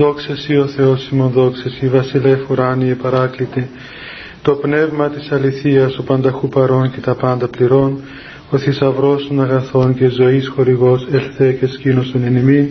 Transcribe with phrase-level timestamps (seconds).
[0.00, 3.68] Δόξα Σύ ο Θεός ημών δόξα Σύ βασιλεύ ουράνιε παράκλητε
[4.42, 8.00] το πνεύμα της αληθείας ο πανταχού παρών και τα πάντα πληρών
[8.50, 12.66] ο θησαυρός των αγαθών και ζωής χορηγός ελθέ και σκήνωσον εν ημίν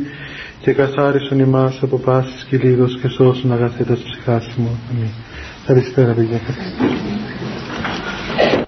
[0.61, 4.79] και καθάρισον ημάς από πάσης κυλίδος και σώσον αγαθέτας ψυχάς μου.
[4.91, 5.09] Αμήν.
[5.65, 6.39] Καλησπέρα παιδιά.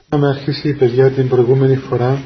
[0.05, 2.21] Είχαμε αρχίσει παιδιά την προηγούμενη φορά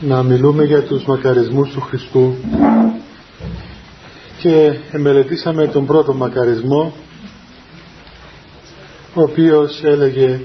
[0.00, 2.34] να μιλούμε για τους μακαρισμούς του Χριστού
[4.42, 6.94] και μελετήσαμε τον πρώτο μακαρισμό
[9.14, 10.40] ο οποίος έλεγε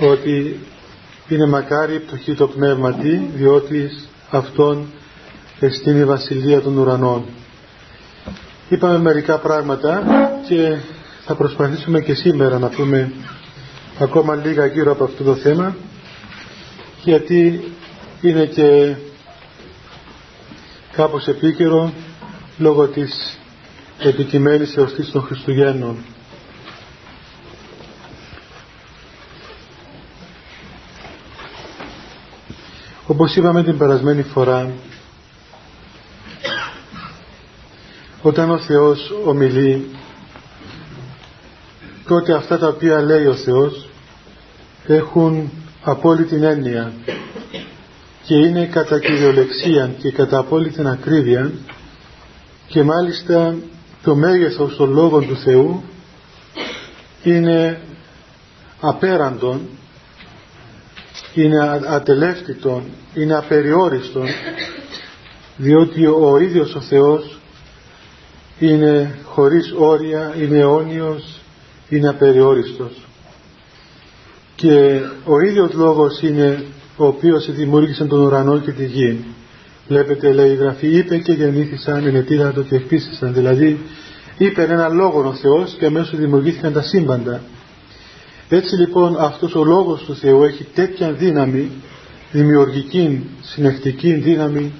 [0.00, 0.60] ότι
[1.28, 3.90] είναι μακάρι πτωχή το πνεύματι διότι
[4.30, 4.86] αυτόν
[5.60, 7.24] εστίνει η βασιλεία των ουρανών.
[8.68, 10.02] Είπαμε μερικά πράγματα
[10.48, 10.76] και
[11.24, 13.12] θα προσπαθήσουμε και σήμερα να πούμε
[13.98, 15.76] ακόμα λίγα γύρω από αυτό το θέμα
[17.02, 17.72] γιατί
[18.20, 18.94] είναι και
[20.92, 21.92] κάπως επίκαιρο
[22.58, 23.38] λόγω της
[23.98, 25.96] επικειμένης εορτής των Χριστουγέννων.
[33.06, 34.72] Όπως είπαμε την περασμένη φορά,
[38.22, 39.90] όταν ο Θεός ομιλεί,
[42.08, 43.88] τότε αυτά τα οποία λέει ο Θεός
[44.86, 45.50] έχουν
[45.82, 46.92] απόλυτη έννοια
[48.22, 51.52] και είναι κατά κυριολεξία και κατά απόλυτη ακρίβεια
[52.66, 53.54] και μάλιστα
[54.02, 55.82] το μέγεθος των λόγων του Θεού
[57.22, 57.80] είναι
[58.80, 59.60] απέραντον
[61.34, 62.82] είναι ατελεύτητον
[63.14, 64.26] είναι απεριόριστον
[65.56, 67.38] διότι ο ίδιος ο Θεός
[68.58, 71.40] είναι χωρίς όρια είναι αιώνιος
[71.88, 73.06] είναι απεριόριστος.
[74.54, 76.64] Και ο ίδιος λόγος είναι
[76.96, 79.24] ο οποίος δημιούργησε τον ουρανό και τη γη
[79.88, 83.34] Βλέπετε λέει η Γραφή είπε και γεννήθησαν ενετήρατο και εκπίστησαν.
[83.34, 83.78] Δηλαδή
[84.38, 87.40] είπε ένα λόγο ο Θεός και αμέσως δημιουργήθηκαν τα σύμπαντα.
[88.48, 91.70] Έτσι λοιπόν αυτός ο λόγος του Θεού έχει τέτοια δύναμη,
[92.32, 94.72] δημιουργική, συνεχτική δύναμη,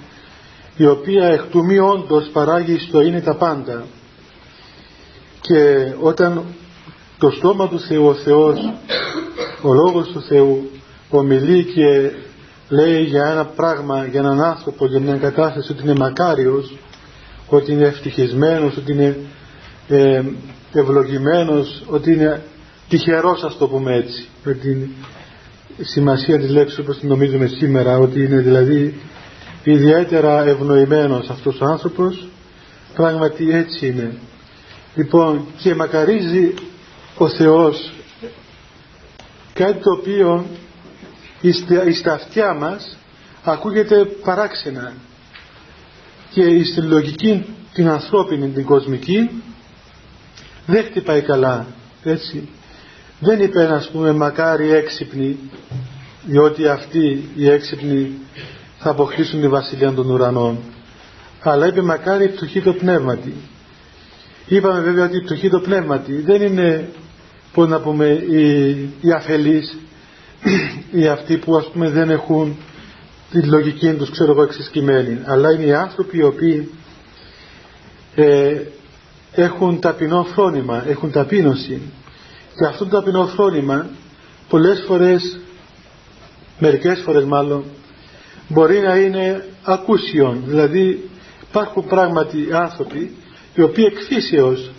[0.76, 3.84] η οποία εκ του μη όντως παράγει στο είναι τα πάντα.
[5.40, 6.42] Και όταν
[7.18, 8.72] το στόμα του Θεού, ο Θεός,
[9.62, 10.70] ο λόγος του Θεού
[11.10, 12.10] ομιλεί και
[12.74, 16.78] λέει για ένα πράγμα, για έναν άνθρωπο, για μια κατάσταση ότι είναι μακάριος,
[17.48, 19.16] ότι είναι ευτυχισμένος, ότι είναι
[19.88, 20.22] ε,
[20.72, 22.42] ευλογημένος, ότι είναι
[22.88, 24.88] τυχερός ας το πούμε έτσι, με την
[25.80, 29.00] σημασία της λέξης όπως την νομίζουμε σήμερα, ότι είναι δηλαδή
[29.64, 32.28] ιδιαίτερα ευνοημένος αυτός ο άνθρωπος,
[32.94, 34.16] πράγματι έτσι είναι.
[34.94, 36.54] Λοιπόν, και μακαρίζει
[37.18, 37.92] ο Θεός
[39.52, 40.46] κάτι το οποίο
[41.94, 42.96] στα αυτιά μας
[43.44, 44.92] ακούγεται παράξενα.
[46.30, 49.30] Και στην λογική την ανθρώπινη, την κοσμική
[50.66, 51.66] δεν χτυπάει καλά
[52.02, 52.48] έτσι.
[53.20, 55.38] Δεν είπε να πούμε μακάρι έξυπνοι
[56.26, 58.12] διότι αυτοί οι έξυπνοι
[58.78, 60.58] θα αποκτήσουν τη βασιλεία των ουρανών.
[61.40, 63.34] Αλλά είπε μακάρι η πτωχή το πνεύματι.
[64.46, 66.88] Είπαμε βέβαια ότι η πτωχή το πνεύματι δεν είναι
[67.52, 69.78] πώς να πούμε οι, οι αφελείς
[70.90, 72.56] ή αυτοί που ας πούμε δεν έχουν
[73.30, 76.70] τη λογική τους ξέρω εγώ εξισκημένη αλλά είναι οι άνθρωποι οι οποίοι
[78.14, 78.60] ε,
[79.34, 81.82] έχουν ταπεινό φρόνημα έχουν ταπείνωση.
[82.56, 83.86] Και αυτό το ταπεινό φρόνημα
[84.48, 85.38] πολλές φορές
[86.58, 87.64] μερικές φορές μάλλον
[88.48, 90.42] μπορεί να είναι ακούσιον.
[90.46, 91.10] Δηλαδή
[91.48, 93.16] υπάρχουν πράγματι άνθρωποι
[93.54, 94.70] οι οποίοι εκφύσεως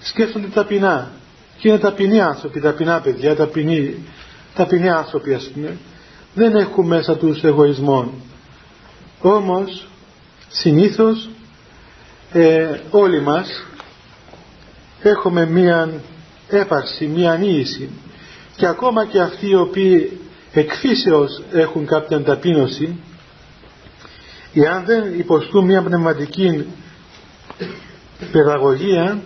[0.00, 1.10] σκέφτονται ταπεινά.
[1.58, 3.94] Και είναι ταπεινοί άνθρωποι, ταπεινά παιδιά, ταπεινοί
[4.54, 5.76] ταπεινοί άνθρωποι ας πούμε
[6.34, 8.12] δεν έχουν μέσα τους εγωισμό
[9.20, 9.88] όμως
[10.48, 11.30] συνήθως
[12.32, 13.66] ε, όλοι μας
[15.02, 15.90] έχουμε μία
[16.48, 17.90] έπαρση, μία ανίηση
[18.56, 20.20] και ακόμα και αυτοί οι οποίοι
[20.52, 22.98] εκφύσεως έχουν κάποια ταπείνωση
[24.54, 26.66] εάν δεν υποστούν μία πνευματική
[28.32, 29.20] παιδαγωγία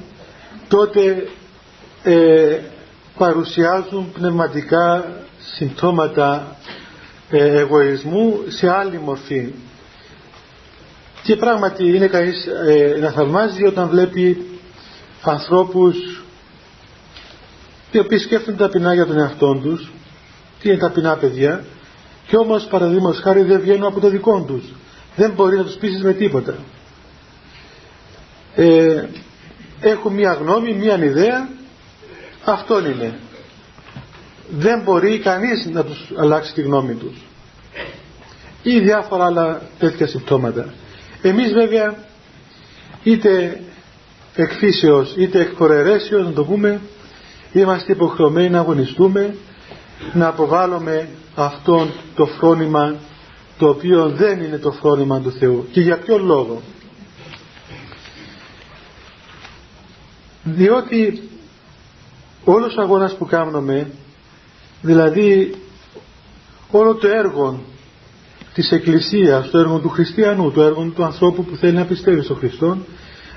[0.68, 1.28] τότε
[2.02, 2.58] ε,
[3.18, 5.04] παρουσιάζουν πνευματικά
[5.56, 6.56] συμπτώματα
[7.30, 9.52] ε, εγωισμού σε άλλη μορφή.
[11.22, 14.46] Και πράγματι είναι κανείς ε, να θαυμάζει όταν βλέπει
[15.22, 16.22] ανθρώπους
[17.90, 19.92] οι οποίοι σκέφτονται ταπεινά για τον εαυτό τους.
[20.60, 21.64] Τι είναι ταπεινά παιδιά;
[22.26, 24.64] Και όμως παραδείγματος χάρη δεν βγαίνουν από το δικό τους.
[25.16, 26.54] Δεν μπορεί να τους πείσεις με τίποτα.
[28.54, 29.04] Ε,
[29.80, 31.48] έχουν μία γνώμη, μία ιδέα
[32.44, 33.18] αυτόν είναι.
[34.50, 37.16] Δεν μπορεί κανείς να τους αλλάξει τη γνώμη τους.
[38.62, 40.74] Ή διάφορα άλλα τέτοια συμπτώματα.
[41.22, 41.94] Εμείς βέβαια
[43.02, 43.60] είτε
[44.34, 46.80] εκφύσεως είτε εκπορερέσεως να το πούμε
[47.52, 49.34] είμαστε υποχρεωμένοι να αγωνιστούμε
[50.12, 52.94] να αποβάλουμε αυτό το φρόνημα
[53.58, 55.66] το οποίο δεν είναι το φρόνημα του Θεού.
[55.72, 56.62] Και για ποιο λόγο;
[60.44, 61.28] Διότι
[62.44, 63.90] όλος ο αγώνας που κάνουμε
[64.82, 65.54] δηλαδή
[66.70, 67.62] όλο το έργο
[68.54, 72.36] της Εκκλησίας, το έργο του χριστιανού, το έργο του ανθρώπου που θέλει να πιστεύει στον
[72.36, 72.78] Χριστό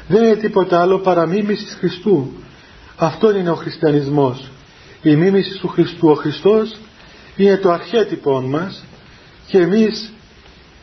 [0.07, 2.31] δεν είναι τίποτα άλλο παρά μίμηση Χριστού.
[2.97, 4.51] Αυτό είναι ο χριστιανισμός.
[5.01, 6.07] Η μίμηση του Χριστού.
[6.07, 6.77] Ο Χριστός
[7.35, 8.85] είναι το αρχέτυπο μας
[9.47, 10.13] και εμείς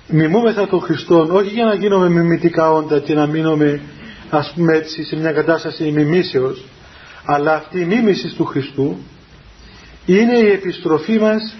[0.08, 3.80] μιμούμεθα τον Χριστό όχι για να γίνουμε μιμητικά όντα και να μείνουμε
[4.30, 6.64] ας πούμε έτσι σε μια κατάσταση μιμήσεως
[7.24, 8.96] αλλά αυτή η μίμηση του Χριστού
[10.06, 11.54] είναι η επιστροφή μας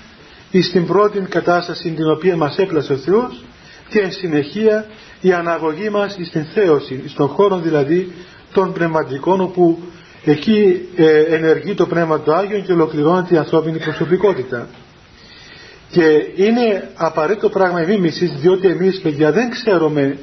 [0.63, 3.45] στην πρώτη κατάσταση την οποία μας έπλασε ο Θεός
[3.89, 4.87] και εν συνεχεία
[5.21, 8.13] η αναγωγή μας στην θέωση, στον χώρο δηλαδή
[8.53, 9.79] των πνευματικών όπου
[10.25, 14.69] εκεί ε, ενεργεί το Πνεύμα του Άγιον και ολοκληρώνεται η ανθρώπινη προσωπικότητα.
[15.91, 16.03] Και
[16.35, 20.19] είναι απαραίτητο πράγμα η μίμηση διότι εμείς παιδιά δεν ξέρουμε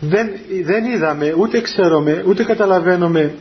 [0.00, 0.30] δεν,
[0.64, 3.34] δεν είδαμε ούτε ξέρουμε ούτε καταλαβαίνουμε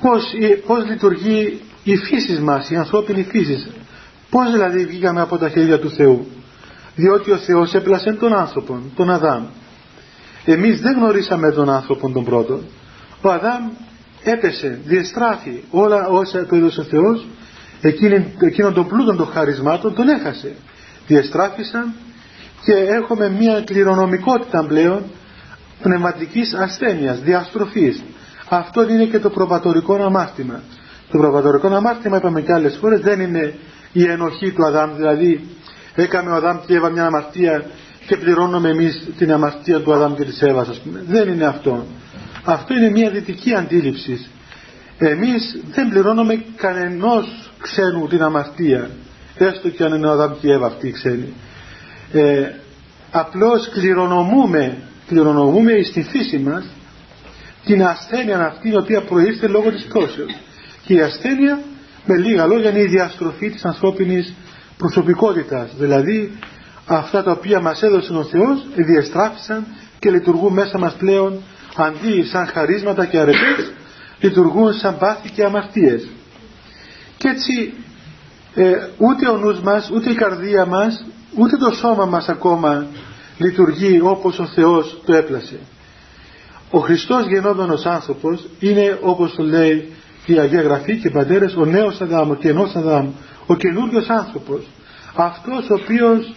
[0.00, 0.32] πώς,
[0.66, 3.68] πώς λειτουργεί η φύσης μας, η ανθρώπινη φύσης.
[4.30, 6.26] Πώς δηλαδή βγήκαμε από τα χέρια του Θεού.
[6.94, 9.44] Διότι ο Θεός έπλασε τον άνθρωπο, τον Αδάμ.
[10.44, 12.60] Εμείς δεν γνωρίσαμε τον άνθρωπο τον πρώτο.
[13.22, 13.70] Ο Αδάμ
[14.22, 17.26] έπεσε, διεστράφη όλα όσα του έδωσε ο Θεός,
[18.40, 20.54] εκείνον τον πλούτον των χαρισμάτων τον έχασε.
[21.06, 21.94] Διεστράφησαν
[22.64, 25.02] και έχουμε μια κληρονομικότητα πλέον
[25.82, 28.02] πνευματικής ασθένειας, διαστροφής.
[28.52, 30.62] Αυτό είναι και το προπατορικό αμάρτημα.
[31.10, 33.54] Το προπατορικό αμάρτημα, είπαμε και άλλες φορές, δεν είναι
[33.92, 35.46] η ενοχή του Αδάμ, δηλαδή
[35.94, 37.64] έκαμε ο Αδάμ και Εύα μια αμαρτία
[38.06, 41.04] και πληρώνουμε εμείς την αμαρτία του Αδάμ και της Εύας, ας πούμε.
[41.08, 41.86] Δεν είναι αυτό.
[42.44, 44.26] Αυτό είναι μια δυτική αντίληψη.
[44.98, 48.90] Εμείς δεν πληρώνουμε κανενός ξένου την αμαρτία,
[49.36, 51.32] έστω και αν είναι ο Αδάμ και η Εύα αυτή η ξένη.
[52.12, 52.50] Ε,
[53.10, 54.76] απλώς κληρονομούμε,
[55.06, 56.64] κληρονομούμε στη φύση μας
[57.64, 60.36] την ασθένεια αυτή η οποία προήρθε λόγω της πτώσεως.
[60.84, 61.62] Και η ασθένεια
[62.06, 64.34] με λίγα λόγια είναι η διαστροφή της ανθρώπινης
[64.76, 65.70] προσωπικότητας.
[65.78, 66.38] Δηλαδή
[66.86, 69.66] αυτά τα οποία μας έδωσε ο Θεός διαστράφησαν
[69.98, 71.42] και λειτουργούν μέσα μας πλέον
[71.76, 73.72] αντί σαν χαρίσματα και αρετές
[74.20, 76.08] λειτουργούν σαν πάθη και αμαρτίες.
[77.16, 77.72] Και έτσι
[78.54, 81.04] ε, ούτε ο νους μας, ούτε η καρδία μας,
[81.36, 82.86] ούτε το σώμα μας ακόμα
[83.38, 85.58] λειτουργεί όπως ο Θεός το έπλασε.
[86.70, 89.92] Ο Χριστός γεννόμενος άνθρωπος είναι όπως το λέει
[90.26, 93.10] η Αγία Γραφή και οι πατέρες ο νέος Αδάμ, ο καινός Αδάμ,
[93.46, 94.66] ο καινούριος άνθρωπος.
[95.14, 96.32] Αυτός ο οποίος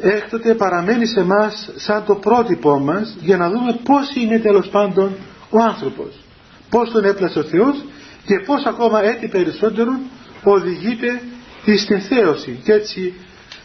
[0.00, 5.10] έκτοτε παραμένει σε μας σαν το πρότυπό μας για να δούμε πώς είναι τέλος πάντων
[5.50, 6.24] ο άνθρωπος.
[6.70, 7.84] Πώς τον έπλασε ο Θεός
[8.26, 9.98] και πώς ακόμα έτσι περισσότερο
[10.42, 11.20] οδηγείται
[11.76, 12.60] στην θέωση.
[12.64, 13.14] Και έτσι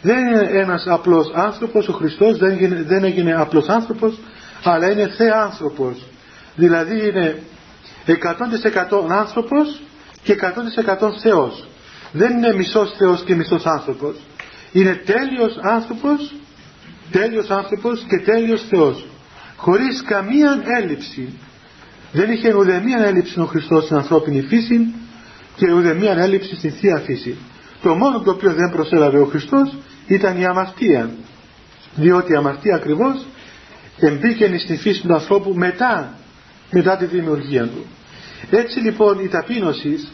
[0.01, 4.19] δεν είναι ένας απλός άνθρωπος, ο Χριστός δεν, έγινε, δεν έγινε απλός άνθρωπος,
[4.63, 5.11] αλλά είναι
[5.43, 6.05] άνθρωπος.
[6.55, 7.43] Δηλαδή είναι
[8.05, 8.13] 100%
[9.09, 9.81] άνθρωπος
[10.23, 11.67] και 100% Θεός.
[12.11, 14.15] Δεν είναι μισός Θεός και μισός άνθρωπος.
[14.71, 16.33] Είναι τέλειος άνθρωπος
[17.11, 19.05] τέλειος άνθρωπος και τέλειος Θεός.
[19.55, 21.37] Χωρίς καμία έλλειψη.
[22.11, 24.93] Δεν είχε ουδεμία έλλειψη ο Χριστός στην ανθρώπινη φύση
[25.55, 27.37] και ουδεμία έλλειψη στην Θεία φύση.
[27.81, 29.77] Το μόνο το οποίο δεν προσέλαβε ο Χριστός
[30.07, 31.09] ήταν η αμαρτία.
[31.95, 33.25] Διότι η αμαρτία ακριβώς
[34.01, 36.13] εμπήκαινε στη φύση του ανθρώπου μετά,
[36.71, 37.85] μετά τη δημιουργία του.
[38.49, 40.07] Έτσι λοιπόν η ταπείνωση,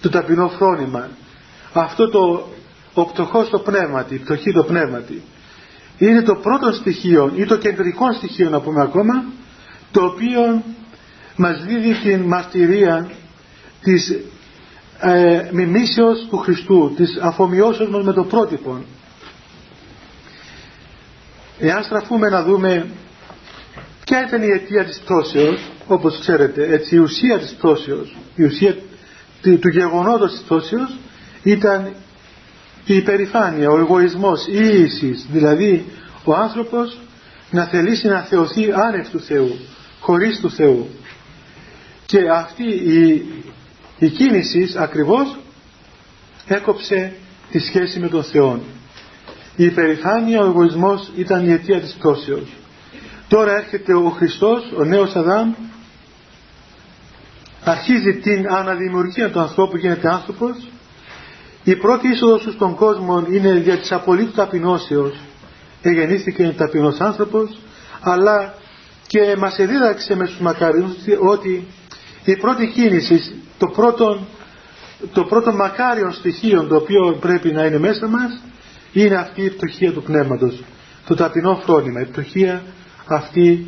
[0.00, 1.08] το ταπεινό φρόνημα,
[1.72, 2.48] αυτό το
[2.94, 5.22] ο πτωχός το πνεύματι, η πτωχή το πνεύματι,
[5.98, 9.24] είναι το πρώτο στοιχείο ή το κεντρικό στοιχείο να πούμε ακόμα,
[9.90, 10.62] το οποίο
[11.36, 13.10] μας δίδει την μαρτυρία
[13.82, 14.16] της
[15.00, 18.84] ε, μιμήσεως του Χριστού, της αφομοιώσεως μας με το πρότυπο
[21.58, 22.86] Εάν στραφούμε να δούμε
[24.04, 28.76] ποια ήταν η αιτία της πτώσεως, όπως ξέρετε, έτσι η ουσία της πτώσεως, η ουσία
[29.40, 30.96] του γεγονότος της πτώσεως
[31.42, 31.94] ήταν
[32.84, 35.84] η υπερηφάνεια, ο εγωισμός, η ίησης, δηλαδή
[36.24, 36.98] ο άνθρωπος
[37.50, 39.58] να θελήσει να θεωθεί άνευ του Θεού,
[40.00, 40.88] χωρίς του Θεού.
[42.06, 43.26] Και αυτή η,
[43.98, 45.36] η κίνησης ακριβώς
[46.46, 47.12] έκοψε
[47.50, 48.60] τη σχέση με τον Θεό.
[49.56, 52.48] Η υπερηφάνεια, ο εγωισμός ήταν η αιτία της πτώσεως.
[53.28, 55.52] Τώρα έρχεται ο Χριστός, ο νέος Αδάμ,
[57.64, 60.68] αρχίζει την αναδημιουργία του ανθρώπου, γίνεται άνθρωπος.
[61.64, 65.20] Η πρώτη είσοδος στον κόσμο είναι για της απολύτου ταπεινώσεως,
[65.82, 67.58] εγεννήθηκε ταπεινός άνθρωπος
[68.00, 68.54] αλλά
[69.06, 71.66] και μας εδίδαξε με στους μακαριούς ότι
[72.24, 74.26] η πρώτη κίνηση, το πρώτο,
[75.12, 78.40] το πρώτο μακάριο στοιχείο το οποίο πρέπει να είναι μέσα μας
[79.02, 80.62] είναι αυτή η πτωχία του πνεύματος
[81.06, 82.62] το ταπεινό φρόνημα, η πτωχία
[83.06, 83.66] αυτή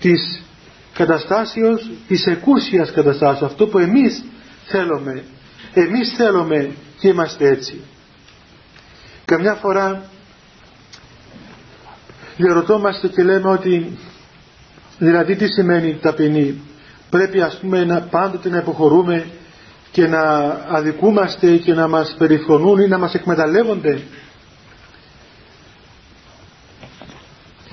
[0.00, 0.42] της
[0.94, 4.24] καταστάσεως, της εκούσιας καταστάσεως, αυτό που εμείς
[4.64, 5.24] θέλουμε,
[5.74, 7.80] εμείς θέλουμε και είμαστε έτσι.
[9.24, 10.02] Καμιά φορά
[12.36, 13.98] διαρωτόμαστε και λέμε ότι
[14.98, 16.60] δηλαδή τι σημαίνει ταπεινή.
[17.10, 19.26] Πρέπει ας πούμε να, πάντοτε να υποχωρούμε
[19.90, 20.20] και να
[20.68, 24.02] αδικούμαστε και να μας περιφρονούν ή να μας εκμεταλλεύονται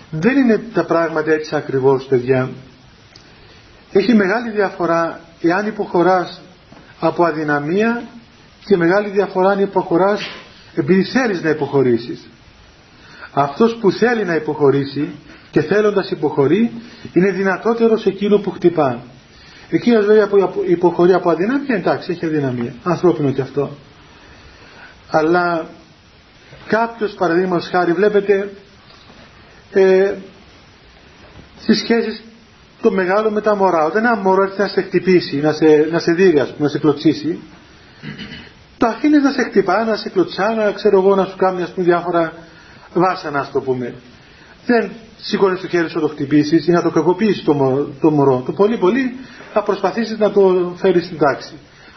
[0.10, 2.50] δεν είναι τα πράγματα έτσι ακριβώς παιδιά.
[3.92, 6.42] Έχει μεγάλη διαφορά εάν υποχωράς
[7.00, 8.04] από αδυναμία
[8.66, 10.22] και μεγάλη διαφορά αν υποχωράς
[10.76, 12.28] επειδή θέλεις να υποχωρήσεις.
[13.34, 15.10] Αυτός που θέλει να υποχωρήσει
[15.52, 16.72] και θέλοντας υποχωρεί
[17.14, 19.04] είναι δυνατότερος σε εκείνο που χτυπά.
[19.70, 22.74] Εκείνος βέβαια που υποχωρεί από αδυναμία εντάξει έχει αδυναμία.
[22.84, 23.70] Ανθρώπινο και αυτό.
[25.10, 25.66] Αλλά
[26.68, 28.50] κάποιος παραδείγματος χάρη βλέπετε
[29.72, 30.14] ε,
[31.60, 32.24] στις σχέσεις
[32.82, 36.00] το μεγάλο με τα μωρά όταν ένα μωρό έρθει να σε χτυπήσει να σε, να
[36.00, 37.40] σε δει να σε κλωτσίσει
[38.78, 41.70] το αφήνεις να σε χτυπά, να σε κλωτσά, να ξέρω εγώ να σου κάνει ας
[41.70, 42.34] πούμε διάφορα
[42.94, 43.94] βάσανα ας το πούμε.
[44.66, 48.44] Δεν σηκώνεις το χέρι σου να το χτυπήσεις ή να το κακοποιήσεις το, το μωρό.
[48.46, 49.16] Το πολύ πολύ
[49.54, 51.54] θα προσπαθήσεις να το φέρεις στην τάξη.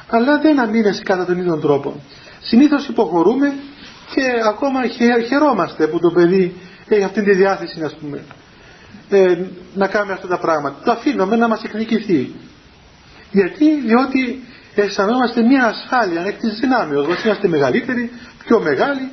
[0.09, 2.01] Αλλά δεν αμήνεσαι κατά τον ίδιο τρόπο.
[2.43, 3.53] Συνήθως υποχωρούμε
[4.15, 4.81] και ακόμα
[5.27, 6.55] χαιρόμαστε που το παιδί
[6.95, 8.25] έχει αυτή τη διάθεση να πούμε
[9.11, 9.39] ε,
[9.75, 10.77] να κάνει αυτά τα πράγματα.
[10.85, 12.35] Το αφήνουμε να μας εκνικηθεί.
[13.31, 14.43] Γιατί, διότι
[14.75, 18.11] αισθανόμαστε μια ασφάλεια εκ της δυνάμεως μας είμαστε μεγαλύτεροι,
[18.45, 19.11] πιο μεγάλοι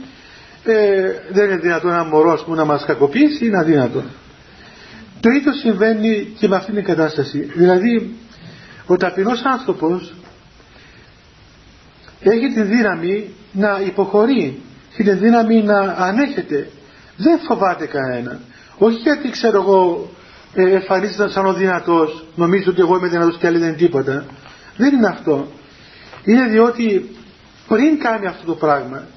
[0.63, 4.03] ε, δεν είναι δυνατόν ένα μωρό που να μας κακοποιήσει είναι αδύνατο
[5.19, 8.15] το ίδιο συμβαίνει και με αυτήν την κατάσταση δηλαδή
[8.86, 10.13] ο ταπεινός άνθρωπος
[12.19, 16.69] έχει τη δύναμη να υποχωρεί έχει τη δύναμη να ανέχεται
[17.18, 18.40] δεν φοβάται κανένα
[18.78, 20.10] όχι γιατί ξέρω εγώ
[20.54, 24.26] ε, εμφανίζεται σαν ο δυνατός νομίζω ότι εγώ είμαι δυνατός και άλλοι δεν είναι τίποτα.
[24.78, 25.52] Δεν είναι αυτό.
[26.24, 27.16] Είναι διότι
[27.68, 29.08] πριν κάνει αυτό το πράγμα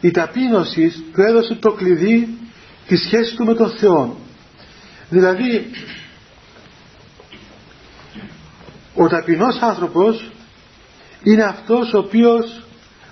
[0.00, 2.38] η ταπείνωση του έδωσε το κλειδί
[2.86, 4.16] της σχέσης του με τον Θεό.
[5.08, 5.70] Δηλαδή
[8.94, 10.30] ο ταπεινός άνθρωπος
[11.22, 12.62] είναι αυτός ο οποίος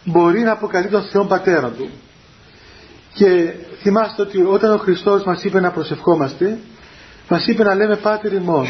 [0.04, 1.90] μπορεί να αποκαλεί τον Θεό πατέρα του.
[3.14, 6.58] Και θυμάστε ότι όταν ο Χριστός μας είπε να προσευχόμαστε
[7.28, 8.66] μας είπε να λέμε Πάτερ ημών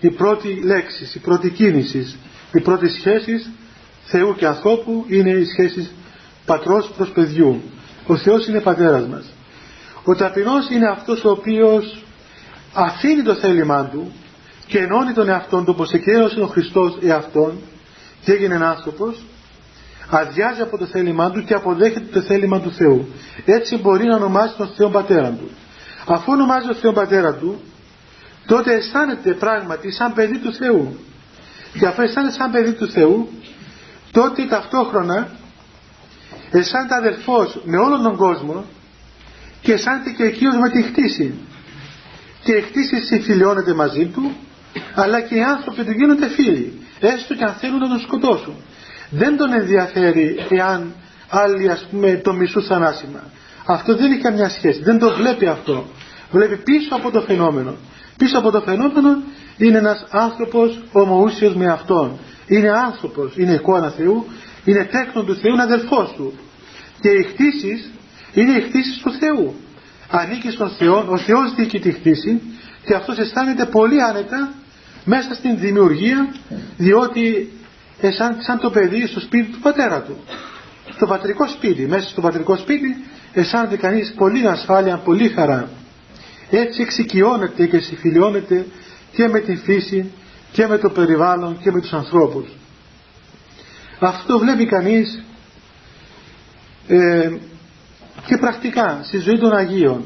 [0.00, 2.16] η πρώτη λέξη, η πρώτη κίνηση
[2.52, 3.52] η πρώτη σχέση
[4.04, 5.92] Θεού και ανθρώπου είναι οι σχέσεις
[6.46, 7.62] πατρός προς παιδιού.
[8.06, 9.24] Ο Θεός είναι πατέρας μας.
[10.04, 12.04] Ο ταπεινός είναι αυτός ο οποίος
[12.72, 14.12] αφήνει το θέλημά του
[14.66, 17.58] και ενώνει τον εαυτόν του όπως εκένωσε ο Χριστός εαυτόν
[18.24, 19.24] και έγινε άνθρωπος
[20.14, 23.08] αδειάζει από το θέλημά του και αποδέχεται το θέλημα του Θεού.
[23.44, 25.50] Έτσι μπορεί να ονομάσει τον Θεό πατέρα του.
[26.06, 27.60] Αφού ονομάζει τον Θεό πατέρα του
[28.46, 30.98] τότε αισθάνεται πράγματι σαν παιδί του Θεού.
[31.78, 33.28] Και αφού αισθάνεται σαν παιδί του Θεού
[34.10, 35.28] τότε ταυτόχρονα
[36.50, 38.64] αισθάνεται αδελφός με όλον τον κόσμο
[39.60, 41.34] και αισθάνεται και εκείνος με τη χτίση
[42.44, 44.32] και η χτίση συμφιλιώνεται μαζί του
[44.94, 48.54] αλλά και οι άνθρωποι του γίνονται φίλοι έστω και αν θέλουν να τον σκοτώσουν
[49.12, 50.94] δεν τον ενδιαφέρει εάν
[51.28, 53.22] άλλοι ας πούμε το μισού θανάσιμα.
[53.66, 54.82] Αυτό δεν έχει καμιά σχέση.
[54.82, 55.84] Δεν το βλέπει αυτό.
[56.30, 57.74] Βλέπει πίσω από το φαινόμενο.
[58.16, 59.22] Πίσω από το φαινόμενο
[59.56, 62.18] είναι ένας άνθρωπος ομοούσιος με αυτόν.
[62.46, 64.26] Είναι άνθρωπος, είναι εικόνα Θεού,
[64.64, 66.32] είναι τέκνο του Θεού, είναι αδελφός του.
[67.00, 67.90] Και οι χτίσεις
[68.32, 69.54] είναι οι χτίσεις του Θεού.
[70.10, 72.40] Ανήκει στον Θεό, ο Θεός δίκει τη χτίση
[72.84, 74.52] και αυτός αισθάνεται πολύ άνετα
[75.04, 76.34] μέσα στην δημιουργία
[76.76, 77.52] διότι
[78.10, 80.16] σαν, σαν το παιδί στο σπίτι του πατέρα του.
[80.94, 82.96] Στο πατρικό σπίτι, μέσα στο πατρικό σπίτι
[83.32, 85.68] αισθάνεται κανείς πολύ ασφάλεια, πολύ χαρά.
[86.50, 88.66] Έτσι εξοικειώνεται και συμφιλιώνεται
[89.12, 90.12] και με την φύση
[90.52, 92.48] και με το περιβάλλον και με τους ανθρώπους.
[93.98, 95.22] Αυτό βλέπει κανείς
[96.88, 97.30] ε,
[98.26, 100.04] και πρακτικά στη ζωή των Αγίων.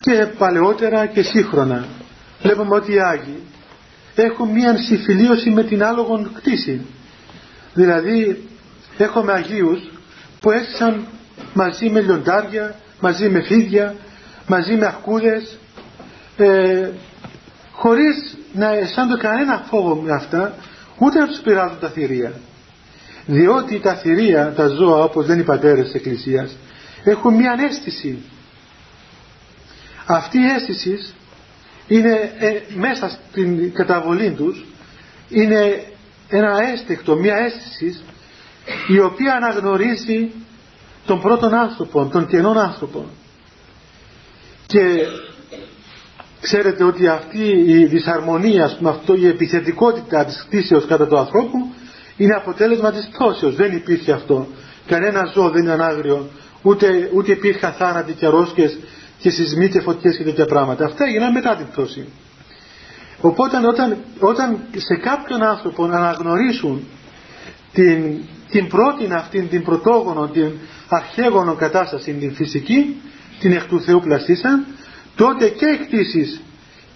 [0.00, 1.86] Και παλαιότερα και σύγχρονα.
[2.42, 3.42] Βλέπουμε ότι οι Άγιοι
[4.14, 6.86] έχουν μία συμφιλίωση με την άλογον κτήση.
[7.74, 8.48] Δηλαδή
[8.98, 9.80] έχουμε Αγίους
[10.40, 11.06] που έζησαν
[11.54, 13.94] μαζί με λιοντάρια, μαζί με φίδια,
[14.46, 15.58] μαζί με αρκούδες
[16.36, 16.90] ε,
[17.72, 20.54] χωρίς να αισθάνονται κανένα φόβο με αυτά
[20.98, 22.32] ούτε να τους πειράζουν τα θηρία
[23.26, 26.56] διότι τα θηρία, τα ζώα όπως δεν οι πατέρες της Εκκλησίας
[27.04, 28.18] έχουν μια αίσθηση
[30.06, 31.14] αυτή η αίσθηση
[31.94, 34.64] είναι ε, μέσα στην καταβολή τους
[35.28, 35.84] είναι
[36.28, 38.00] ένα αίσθηκτο, μια αίσθηση
[38.88, 40.30] η οποία αναγνωρίζει
[41.06, 43.06] τον πρώτον άνθρωπο, τον κενών άνθρωπο
[44.66, 45.06] και
[46.40, 51.72] ξέρετε ότι αυτή η δυσαρμονία, με αυτό η επιθετικότητα της κτήσεως κατά του ανθρώπου
[52.16, 53.54] είναι αποτέλεσμα της πτώσεως.
[53.54, 54.46] Δεν υπήρχε αυτό.
[54.86, 56.28] Κανένα ζώο δεν είναι ανάγριο,
[56.62, 58.78] ούτε, ούτε υπήρχαν θάνατοι και αρρώσκες
[59.22, 60.84] και σεισμοί και φωτιές και τέτοια πράγματα.
[60.84, 62.08] Αυτά έγιναν μετά την πτώση.
[63.20, 66.86] Οπότε όταν, όταν σε κάποιον άνθρωπο αναγνωρίσουν
[67.72, 70.50] την, την πρώτη αυτή, την πρωτόγονο, την
[70.88, 73.00] αρχαίγονο κατάσταση, την φυσική,
[73.40, 74.66] την εκ του Θεού πλαστήσαν,
[75.16, 76.40] τότε και οι κτήσεις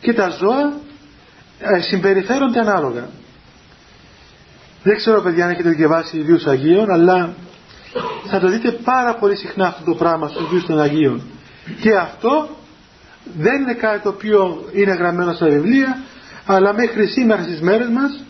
[0.01, 0.73] και τα ζώα
[1.59, 3.09] ε, συμπεριφέρονται ανάλογα.
[4.83, 7.35] Δεν ξέρω παιδιά αν έχετε διαβάσει ιδίους Αγίων, αλλά
[8.27, 11.23] θα το δείτε πάρα πολύ συχνά αυτό το πράγμα στους ιδίους των Αγίων.
[11.81, 12.57] Και αυτό
[13.39, 16.03] δεν είναι κάτι το οποίο είναι γραμμένο στα βιβλία,
[16.47, 18.25] αλλά μέχρι σήμερα στις μέρες μας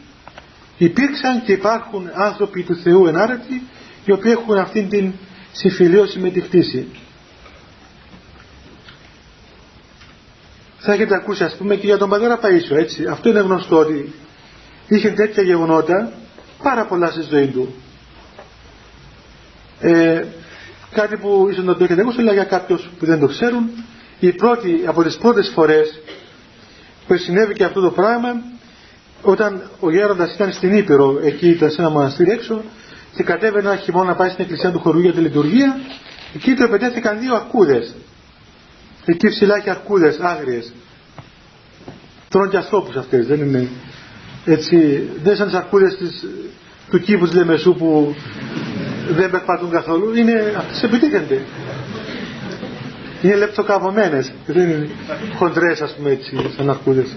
[0.79, 3.63] υπήρξαν και υπάρχουν άνθρωποι του Θεού ενάρετοι,
[4.05, 5.13] οι οποίοι έχουν αυτήν την
[5.53, 6.89] συμφιλίωση με τη χτίση.
[10.79, 13.07] Θα έχετε ακούσει ας πούμε και για τον πατέρα Παΐσιο έτσι.
[13.07, 14.15] Αυτό είναι γνωστό ότι
[14.89, 16.13] είχε τέτοια γεγονότα
[16.63, 17.75] πάρα πολλά στη ζωή του.
[19.81, 20.25] Ε,
[21.01, 23.71] κάτι που ίσως να το έχετε ακούσει αλλά για κάποιους που δεν το ξέρουν
[24.19, 26.01] η πρώτη, από τις πρώτες φορές
[27.07, 28.29] που συνέβη και αυτό το πράγμα
[29.23, 32.63] όταν ο γέροντας ήταν στην Ήπειρο εκεί ήταν σε ένα μοναστήρι έξω
[33.15, 35.81] και κατέβαινε ένα χειμώνα να πάει στην εκκλησία του χωρού για τη λειτουργία
[36.35, 37.95] εκεί του επετέθηκαν δύο αρκούδες.
[39.05, 40.73] Εκεί ψηλά έχει αρκούδες άγριες.
[42.29, 43.69] Τρώνε και ανθρώπους αυτές δεν είναι
[44.45, 46.25] έτσι δεν σαν τις αρκούδες της,
[46.91, 48.15] του κήπους της Λεμεσού που
[49.09, 51.41] δεν περπατούν καθόλου είναι, αυτές επιτίθενται.
[53.23, 54.89] Είναι λεπτοκαβωμένες δεν είναι
[55.37, 57.17] χοντρές ας πούμε έτσι σαν αρκούδες.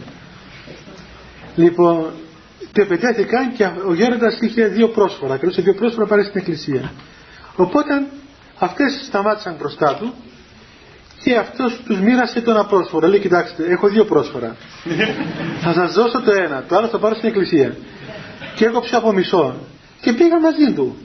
[1.55, 2.05] Λοιπόν
[2.71, 6.91] και επιτέθηκαν και ο γέροντας είχε δύο πρόσφορα και δύο πρόσφορα πάρει στην εκκλησία.
[7.55, 8.03] Οπότε
[8.59, 10.13] αυτές σταμάτησαν μπροστά του
[11.23, 14.55] και αυτός τους μοίρασε το ένα πρόσφορο λέει κοιτάξτε έχω δύο πρόσφορα.
[15.61, 17.75] Θα σας δώσω το ένα το άλλο θα πάρω στην εκκλησία
[18.55, 19.55] και έκοψε από μισό.
[20.01, 20.97] Και πήγα μαζί του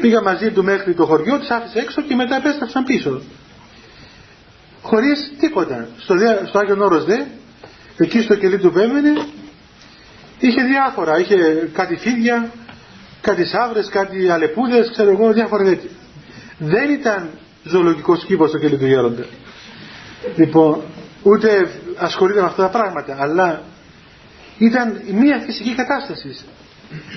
[0.00, 3.22] πήγα μαζί του μέχρι το χωριό της άφησε έξω και μετά επέστρεψαν πίσω.
[4.82, 5.88] Χωρίς τίποτα.
[5.98, 6.14] Στο,
[6.46, 7.18] στο Άγιον Όρος δε
[7.96, 9.26] εκεί στο κελί του Πέμενε
[10.38, 11.18] είχε διάφορα.
[11.18, 12.50] Είχε κάτι φίδια
[13.20, 15.90] κάτι σαύρες, κάτι αλεπούδες ξέρω εγώ διάφορα τέτοια
[16.64, 17.30] δεν ήταν
[17.64, 19.24] ζωολογικός κήπο στο κελί του γέροντα.
[20.36, 20.82] Λοιπόν
[21.22, 23.62] ούτε ασχολείται με αυτά τα πράγματα αλλά
[24.58, 26.36] ήταν μια φυσική κατάσταση.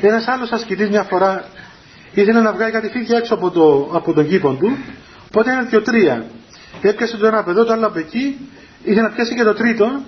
[0.02, 1.46] Ένας άλλος ασκητής μια φορά
[2.22, 4.78] ήθελε να βγάλει κάτι φίδια έξω από, το, από τον κήπο του.
[5.28, 6.26] Οπότε ήταν και ο τρία.
[6.82, 8.50] Έπιασε το ένα παιδό το άλλο από εκεί.
[8.84, 10.02] Ήθελε να πιάσει και το τρίτο.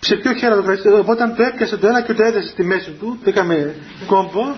[0.00, 2.90] Σε ποιο χέρα το κρατήσει οπότε το έπιασε το ένα και το έδεσε στη μέση
[2.90, 3.74] του το έκαμε
[4.06, 4.54] κόμπο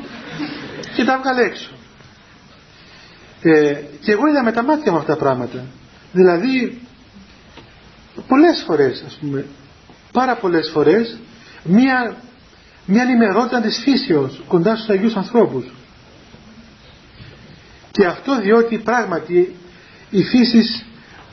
[0.94, 1.70] και τα έβγαλε έξω.
[3.42, 5.64] Ε, και εγώ είδα με τα μάτια μου αυτά τα πράγματα.
[6.12, 6.80] Δηλαδή
[8.28, 9.46] πολλές φορές ας πούμε
[10.12, 11.18] πάρα πολλές φορές
[11.62, 12.16] μία,
[12.86, 15.64] μία ενημερότητα της φύσεως κοντά στους Αγίους ανθρώπους
[17.92, 19.54] και αυτό διότι πράγματι
[20.10, 20.84] η φύση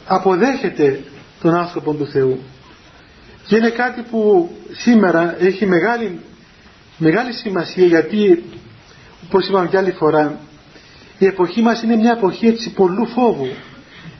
[0.08, 1.04] αποδέχεται
[1.42, 2.40] τον άνθρωπο του Θεού.
[3.48, 6.20] Και είναι κάτι που σήμερα έχει μεγάλη,
[6.98, 8.44] μεγάλη σημασία γιατί
[9.26, 10.40] όπως είπαμε και άλλη φορά
[11.18, 13.48] η εποχή μας είναι μια εποχή έτσι πολλού φόβου.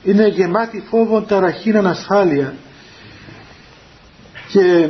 [0.04, 2.54] Είναι γεμάτη φόβο, ταραχήν, ανασφάλεια.
[4.52, 4.88] Και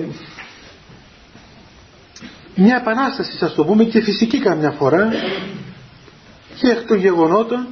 [2.54, 5.10] μια επανάσταση σας το πούμε και φυσική καμιά φορά
[6.61, 7.66] και εκ των γεγονότων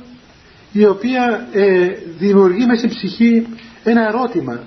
[0.73, 3.47] η οποία ε, δημιουργεί μέσα στην ψυχή
[3.85, 4.61] ένα ερώτημα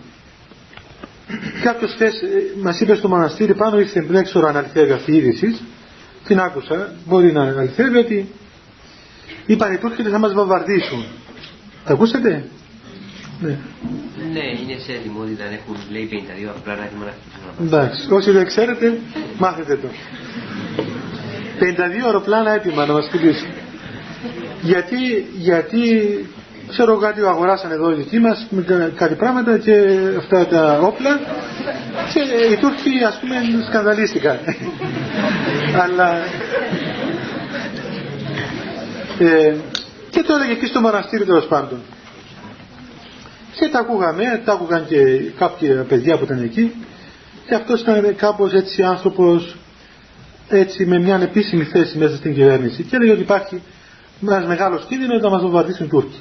[1.64, 5.18] κάποιος χθες ε, μας είπε στο μοναστήρι πάνω ήρθε δεν ξέρω αν αληθεύει αυτή η
[5.18, 5.58] είδηση
[6.28, 8.30] την άκουσα μπορεί να αληθεύει ότι
[9.46, 11.06] είπαν οι Τούρκοι ότι θα μας βομβαρδίσουν
[11.86, 12.46] τα ακούσατε;
[13.42, 13.58] Ναι.
[14.34, 17.66] Ναι, είναι σε ετοιμότητα, έχουν λέει 52 αεροπλάνα έτοιμα να χτυπήσουν.
[17.66, 19.00] Εντάξει, όσοι δεν ξέρετε,
[19.38, 19.88] μάθετε το.
[21.60, 23.48] 52 αεροπλάνα έτοιμα να μας χτυπήσουν.
[24.62, 25.80] Γιατί, γιατί
[26.68, 29.86] ξέρω κάτι αγοράσαν εδώ οι δικοί μας με κάτι πράγματα και
[30.18, 31.20] αυτά τα όπλα
[32.14, 32.20] και
[32.54, 33.36] οι Τούρκοι ας πούμε
[33.68, 34.40] σκανδαλίστηκαν.
[35.84, 36.14] Αλλά
[39.20, 39.56] ε,
[40.10, 41.80] και το έλεγε εκεί στο μοναστήρι τέλος πάντων.
[43.56, 44.98] Και τα ακούγαμε, τα άκουγαν και
[45.38, 46.74] κάποια παιδιά που ήταν εκεί
[47.48, 49.56] και αυτός ήταν κάπως έτσι άνθρωπος
[50.50, 53.62] έτσι με μια επίσημη θέση μέσα στην κυβέρνηση και έλεγε ότι υπάρχει
[54.22, 56.20] ένας μεγάλος κίνδυνο να μας βομβαρδίσουν οι Τούρκοι.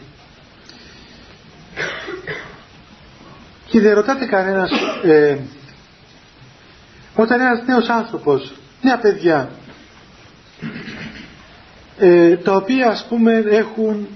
[3.66, 4.70] Και δεν ρωτάτε κανένας,
[5.04, 5.36] ε,
[7.14, 9.50] όταν ένας νέος άνθρωπος, νέα παιδιά,
[11.98, 14.06] ε, τα οποία ας πούμε έχουν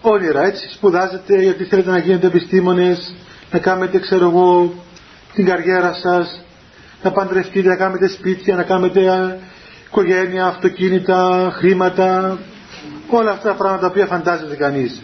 [0.00, 3.14] όνειρα, έτσι σπουδάζετε γιατί θέλετε να γίνετε επιστήμονες,
[3.50, 4.74] να κάνετε ξέρω εγώ
[5.34, 6.44] την καριέρα σας,
[7.02, 9.38] να παντρευτείτε, να κάνετε σπίτια, να κάνετε
[9.86, 12.38] οικογένεια, αυτοκίνητα, χρήματα,
[13.10, 15.02] όλα αυτά τα πράγματα τα οποία φαντάζεται κανείς.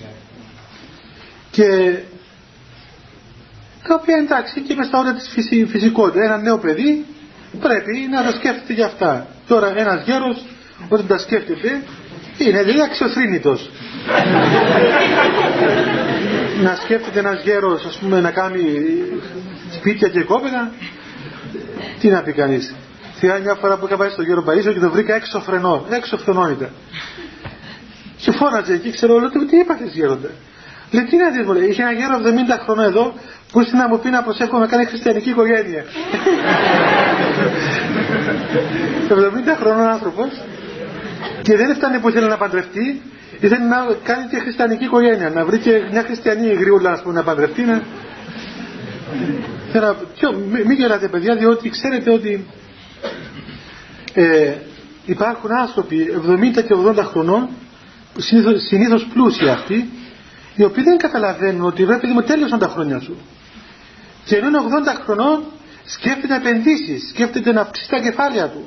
[1.50, 1.98] Και
[3.88, 5.28] τα οποία εντάξει και με στα όρια της
[5.70, 6.24] φυσικότητας.
[6.24, 7.04] Ένα νέο παιδί
[7.60, 9.26] πρέπει να τα σκέφτεται για αυτά.
[9.48, 10.44] Τώρα ένας γέρος
[10.88, 11.82] όταν τα σκέφτεται
[12.38, 13.70] είναι δηλαδή αξιοθρύνητος.
[16.62, 18.62] να σκέφτεται ένας γέρος ας πούμε να κάνει
[19.72, 20.72] σπίτια και κόπεδα
[22.00, 22.74] τι να πει κανείς.
[23.18, 25.86] Θυμάμαι μια φορά που είχα πάει στο γέρο Παρίσιο και το βρήκα έξω φρενό.
[25.90, 26.70] Έξω φρενόνιτα.
[28.22, 30.30] Και φώναζε εκεί, ξέρω, λέω, τι είπατε γέροντα.
[30.90, 33.14] Λέει, τι να δεις, μου λέει, είχε ένα γέρο 70 χρόνια εδώ
[33.52, 35.84] που ήρθε να μου πει να προσέχω να κάνει χριστιανική οικογένεια.
[39.08, 39.14] 70
[39.60, 40.28] χρονών άνθρωπος
[41.42, 43.02] και δεν έφτανε που ήθελε να παντρευτεί,
[43.40, 47.22] ήθελε να κάνει και χριστιανική οικογένεια, να βρει και μια χριστιανή γριούλα ας πούμε, να
[47.22, 47.62] παντρευτεί.
[47.62, 47.82] Να...
[50.52, 52.46] Μην, μην γελάτε παιδιά, διότι ξέρετε ότι
[54.14, 54.52] ε,
[55.04, 55.96] υπάρχουν άνθρωποι
[56.28, 57.48] 70 και 80 χρονών,
[58.18, 59.90] συνήθως, συνήθως πλούσιοι αυτοί,
[60.54, 63.16] οι οποίοι δεν καταλαβαίνουν ότι πρέπει να τέλειωσαν τα χρόνια σου.
[64.24, 65.44] Και ενώ είναι 80 χρονών
[65.84, 68.64] σκέφτεται επενδύσει, σκέφτεται να αυξήσει τα κεφάλια του.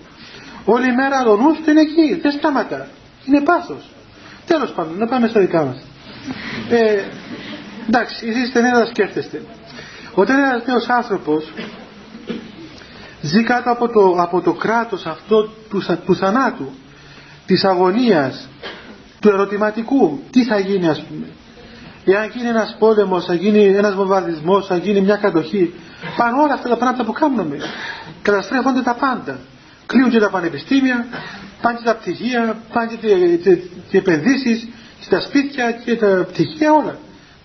[0.66, 2.88] Όλη μέρα ο νους του είναι εκεί, δεν σταματά.
[3.26, 3.90] Είναι πάθος.
[4.46, 5.82] Τέλος πάντων, να πάμε στα δικά μας.
[6.70, 7.04] Ε,
[7.88, 9.42] εντάξει, εσείς δεν να σκέφτεστε.
[10.14, 11.54] Όταν ένας νέος άνθρωπος
[13.22, 16.72] ζει κάτω από το, από το κράτος αυτό του, του θανάτου,
[17.46, 18.50] της αγωνίας,
[19.26, 21.26] του ερωτηματικού, τι θα γίνει ας πούμε.
[22.06, 25.74] Εάν γίνει ένας πόλεμος, θα γίνει ένας βομβαρδισμός, θα γίνει μια κατοχή,
[26.18, 27.58] πάνω όλα αυτά τα πράγματα που κάνουμε.
[28.22, 29.40] Καταστρέφονται τα πάντα.
[29.86, 31.06] Κλείουν και τα πανεπιστήμια,
[31.62, 33.08] πάνε και τα πτυχία, πάνε και
[33.92, 34.68] οι επενδύσεις,
[35.00, 36.98] και τα σπίτια και τα πτυχία όλα.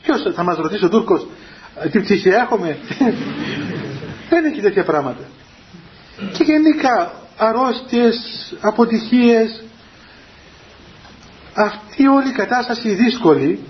[0.03, 1.27] Ποιος θα μας ρωτήσει ο Τούρκος,
[1.91, 2.79] τι πτυχία έχουμε;
[4.31, 5.25] Δεν έχει τέτοια πράγματα.
[6.33, 8.17] Και γενικά αρρώστιες,
[8.61, 9.63] αποτυχίες,
[11.65, 13.61] αυτή όλη η κατάσταση δύσκολη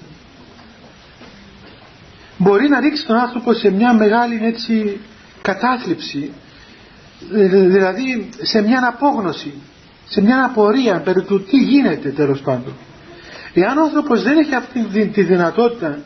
[2.37, 5.01] μπορεί να ρίξει τον άνθρωπο σε μια μεγάλη έτσι
[5.43, 6.33] κατάθλιψη.
[7.31, 9.55] Δηλαδή σε μια απόγνωση
[10.11, 12.73] σε μια απορία περί του τι γίνεται τέλος πάντων.
[13.55, 15.99] Εάν ο άνθρωπος δεν έχει αυτή τη δυνατότητα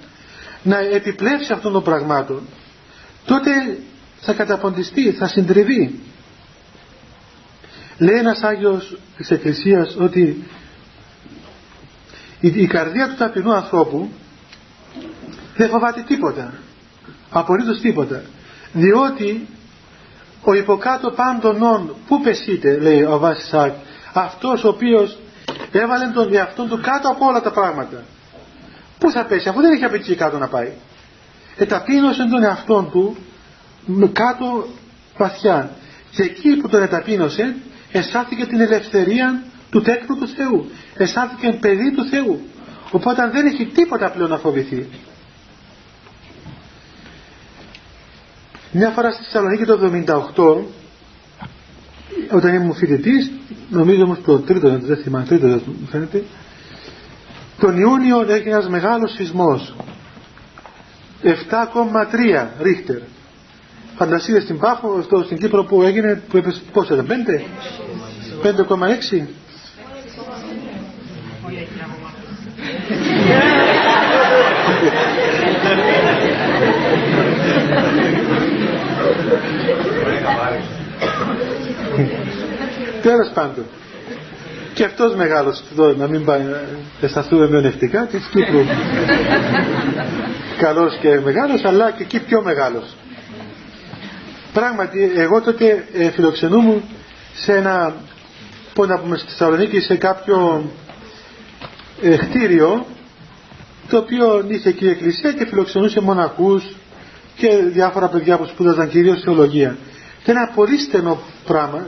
[0.63, 2.43] να επιπλέψει αυτών των πραγμάτων
[3.25, 3.51] τότε
[4.21, 6.01] θα καταποντιστεί, θα συντριβεί.
[7.99, 10.45] Λέει ένας Άγιος της Εκκλησίας ότι
[12.41, 14.11] η, η καρδία του ταπεινού ανθρώπου
[15.57, 16.53] δεν φοβάται τίποτα.
[17.31, 18.23] Απολύτως τίποτα.
[18.73, 19.47] Διότι
[20.43, 23.75] ο υποκάτω πάντων όν που πεσείτε λέει ο Βασισάκ
[24.13, 25.19] αυτός ο οποίος
[25.73, 28.03] έβαλε τον εαυτόν του κάτω από όλα τα πράγματα.
[28.99, 30.73] Πού θα πέσει αφού δεν έχει από εκεί κάτω να πάει.
[31.57, 33.17] Εταπείνωσε τον εαυτόν του
[34.13, 34.67] κάτω
[35.17, 35.71] βαθιά.
[36.11, 37.57] Και εκεί που τον εταπείνωσε
[37.93, 39.43] αισθάνθηκε την ελευθερία
[39.75, 42.41] του τέκνου του Θεού αισθάνθηκε παιδί του Θεού
[42.91, 44.87] οπότε δεν έχει τίποτα πλέον να φοβηθεί
[48.77, 49.79] Μια φορά στη Θεσσαλονίκη το
[50.37, 53.31] 1978, όταν ήμουν φοιτητής,
[53.71, 56.25] νομίζω όμως το τρίτο, δεν θυμάμαι, τρίτο μου φαίνεται,
[57.59, 59.77] τον Ιούνιο έγινε ένας μεγάλος σεισμός.
[61.23, 62.99] 7,3 ρίχτερ.
[63.97, 67.43] Φανταστείτε στην Πάφο, στο, στην Κύπρο που έγινε, που έπεσε πόσο ήταν, 5,
[68.43, 69.27] 5,6.
[83.03, 83.65] Τέλος πάντων.
[84.75, 86.61] Και αυτός μεγάλος εδώ να μην πάει να
[87.01, 88.65] αισθανθούμε μειονεκτικά της Κύπρου.
[90.59, 92.97] Καλός και μεγάλος αλλά και εκεί πιο μεγάλος.
[94.53, 96.83] Πράγματι εγώ τότε ε, φιλοξενούμουν
[97.35, 97.95] σε ένα
[98.75, 100.71] πώς να πούμε στη Θεσσαλονίκη σε κάποιο
[102.03, 102.87] ε, κτίριο
[103.89, 106.65] το οποίο είχε εκεί η εκκλησία και φιλοξενούσε μοναχούς
[107.37, 109.77] και διάφορα παιδιά που σπούδαζαν κυρίως θεολογία.
[110.25, 111.87] Και ένα πολύ στενό πράγμα,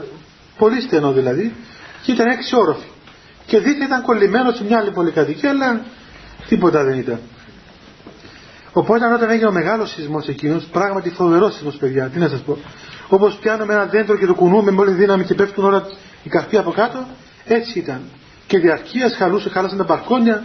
[0.57, 1.53] πολύ στενό δηλαδή,
[2.03, 2.87] και ήταν έξι όροφοι.
[3.45, 5.81] Και δείτε ήταν κολλημένος σε μια άλλη πολυκατοικία, αλλά
[6.47, 7.19] τίποτα δεν ήταν.
[8.71, 12.57] Οπότε όταν έγινε ο μεγάλος σεισμός εκείνος, πράγματι φοβερός σεισμός, παιδιά, τι να σας πω.
[13.09, 15.83] Όπως πιάνουμε ένα δέντρο και το κουνούμε με όλη δύναμη και πέφτουν όλα
[16.23, 17.07] η καρπή από κάτω,
[17.45, 18.01] έτσι ήταν.
[18.47, 20.43] Και διαρκείας χαλούσε, χάλασαν τα μπαρκόνια,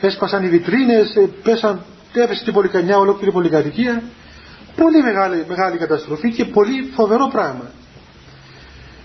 [0.00, 4.02] έσπασαν οι βιτρίνες, ε, πέσαν, έπεσε την πολυκανιά, ολόκληρη πολυκατοικία.
[4.76, 7.70] Πολύ μεγάλη, μεγάλη καταστροφή και πολύ φοβερό πράγμα.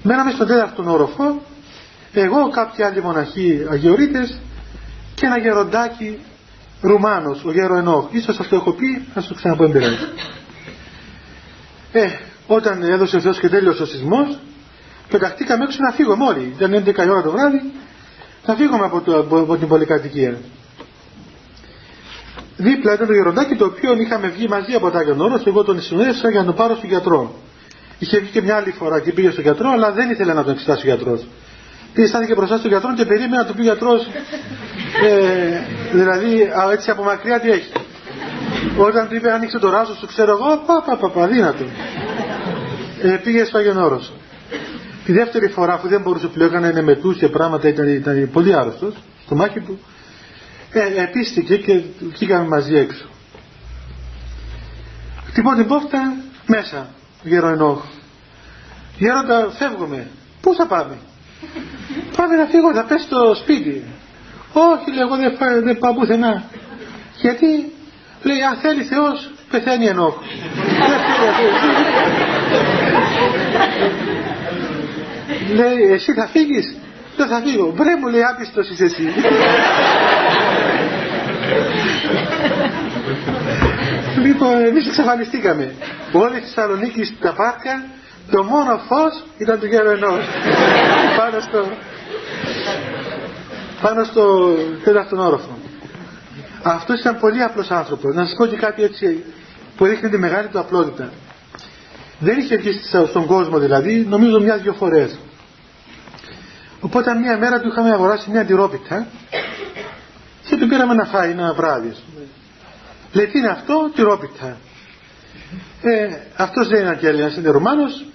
[0.03, 1.41] Μέναμε στον τέταρτο όροφο,
[2.13, 4.39] εγώ, κάποιοι άλλοι μοναχοί αγιορείτες
[5.15, 6.19] και ένα γεροντάκι
[6.81, 8.07] Ρουμάνος, ο γέρο Ενόχ.
[8.11, 9.97] Ίσως αυτό έχω πει, θα σου το ξαναπώ εμπειράζει.
[11.91, 12.07] Ε,
[12.47, 14.39] όταν έδωσε ο Θεός και τέλειωσε ο σεισμός,
[15.09, 16.53] πεταχτήκαμε έξω να φύγουμε όλοι.
[16.55, 17.71] Ήταν 11 η ώρα το βράδυ,
[18.45, 20.37] να φύγουμε από, το, από, την πολυκατοικία.
[22.57, 25.81] Δίπλα ήταν το γεροντάκι το οποίο είχαμε βγει μαζί από τα Άγιον Όρος, εγώ τον
[25.81, 27.35] συνέδεσα για να τον πάρω στον γιατρό.
[27.99, 30.53] Είχε βγει και μια άλλη φορά και πήγε στον γιατρό, αλλά δεν ήθελε να τον
[30.53, 31.27] εξετάσει ο γιατρός.
[31.93, 34.07] Και στάθηκε μπροστά στον γιατρό και περίμενα να του πει ο γιατρός,
[35.07, 35.59] ε,
[35.91, 37.71] δηλαδή έτσι από μακριά τι έχει.
[38.77, 41.63] Όταν του είπε άνοιξε το ράζο σου, ξέρω εγώ, πα, πα, πα, πα δύνατο.
[43.01, 44.13] Ε, πήγε στο Άγιον Όρος.
[45.05, 48.93] Τη δεύτερη φορά που δεν μπορούσε πλέον να είναι μετούσε πράγματα, ήταν, ήταν πολύ άρρωστος,
[49.25, 49.79] στο μάχη του,
[50.71, 53.05] ε, επίστηκε και βγήκαμε μαζί έξω.
[55.27, 56.13] Χτυπώ την πόρτα
[56.45, 56.89] μέσα,
[57.23, 57.83] γέρο ενόχ.
[58.97, 60.07] Γέροντα, φεύγουμε.
[60.41, 60.97] Πού θα πάμε;
[62.15, 63.83] πάμε να φύγω, θα πες στο σπίτι.
[64.53, 66.43] Όχι, λέω, εγώ δεν, δεν πάω πουθενά.
[67.21, 67.71] Γιατί,
[68.23, 70.15] λέει, αν θέλει Θεός, πεθαίνει ενόχ.
[75.53, 76.75] λέει, εσύ θα φύγεις;
[77.17, 77.71] Δεν θα φύγω.
[77.75, 79.13] Βρε μου λέει άπιστος είσαι εσύ.
[84.25, 85.73] Λοιπόν, εμείς εξαφανιστήκαμε.
[86.11, 87.85] Όλη τη Θεσσαλονίκη στα πάρκα,
[88.31, 90.25] το μόνο φως ήταν του γέρο ενός.
[91.17, 91.65] πάνω στο,
[93.81, 95.57] πάνω στο τέταρτο όροφο.
[96.63, 98.15] Αυτός ήταν πολύ απλός άνθρωπος.
[98.15, 99.23] Να σας πω και κάτι έτσι
[99.77, 101.09] που δείχνει τη μεγάλη του απλότητα.
[102.19, 102.71] Δεν είχε βγει
[103.07, 105.19] στον κόσμο δηλαδή, νομίζω μια-δυο φορές.
[106.79, 109.07] Οπότε μια μέρα του είχαμε αγοράσει μια τυρόπιτα
[110.47, 111.95] και του πήραμε να φάει ένα βράδυ.
[113.13, 114.57] Λέει τι είναι αυτό, τυρόπιτα.
[115.81, 118.05] Ε, αυτός δεν είναι Αγγέλιας, είναι Ρουμάνος.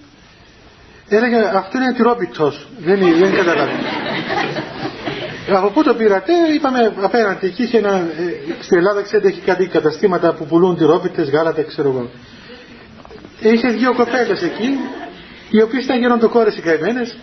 [1.09, 3.73] Έλεγε αυτό είναι τυρόπιτος, δεν, δεν καταλάβει.
[5.49, 9.67] Από πού το πήρατε, είπαμε απέναντι εκεί είχε ένα, ε, στην Ελλάδα ξέρετε έχει κάτι
[9.67, 12.11] καταστήματα που πουλούν τυρόπιτες, γάλατα ξέρω εγώ.
[13.41, 14.79] Είχε δύο κοπέλες εκεί,
[15.51, 17.17] οι οποίες ήταν γεροντοκόρες οι καημένες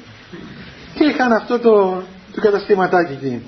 [0.96, 2.04] και είχαν αυτό το,
[2.36, 3.44] το καταστηματάκι εκεί.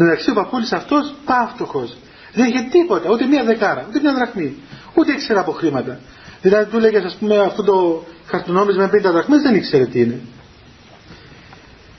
[0.00, 1.96] Εντάξει ο παππούλης αυτός πάυτοχος.
[2.32, 4.56] Δεν είχε τίποτα, ούτε μία δεκάρα, ούτε μία δραχμή.
[4.94, 5.98] Ούτε ήξερε από χρήματα.
[6.42, 10.20] Δηλαδή του λέγες, ας πούμε, αυτό το χαρτονόμισμα με 50 δραχμές δεν ήξερε τι είναι.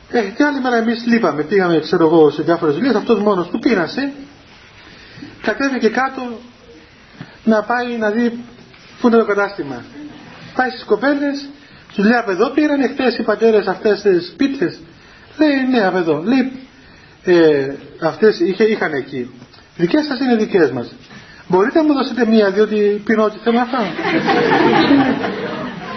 [0.10, 2.96] Ε, και άλλη μέρα εμείς λείπαμε, πήγαμε, ξέρω εγώ, σε διάφορες δουλειές.
[2.96, 4.14] Αυτός μόνος του πήρασε,
[5.42, 6.22] κατέβηκε κάτω
[7.44, 8.44] να πάει να δει
[9.02, 9.84] πού είναι το κατάστημα.
[10.56, 11.50] Πάει στις κοπέλες,
[11.94, 14.78] τους λέει από εδώ πήραν χτες οι πατέρες αυτές τις πίτσε.
[15.38, 16.22] Λέει ναι, από εδώ.
[16.22, 16.67] Λέει
[17.32, 19.32] ε, αυτές είχαν εκεί.
[19.78, 20.94] Δικές σας είναι δικές μας.
[21.48, 23.86] Μπορείτε να μου δώσετε μία, διότι πίνω ό,τι θέλω να φάω.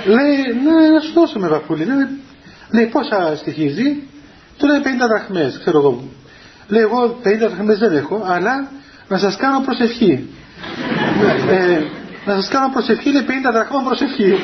[0.06, 1.84] λέει, ναι, να σου δώσουμε βαφούλη.
[1.84, 2.06] Λέει,
[2.70, 4.02] λέει πόσα στοιχίζει;
[4.58, 6.02] Του λέει 50 δραχμές, ξέρω εγώ.
[6.68, 8.68] Λέει, εγώ 50 δραχμές δεν έχω, αλλά
[9.08, 10.28] να σας κάνω προσευχή.
[11.50, 11.80] ε,
[12.26, 14.34] να σας κάνω προσευχή, λέει 50 δραχμών προσευχή.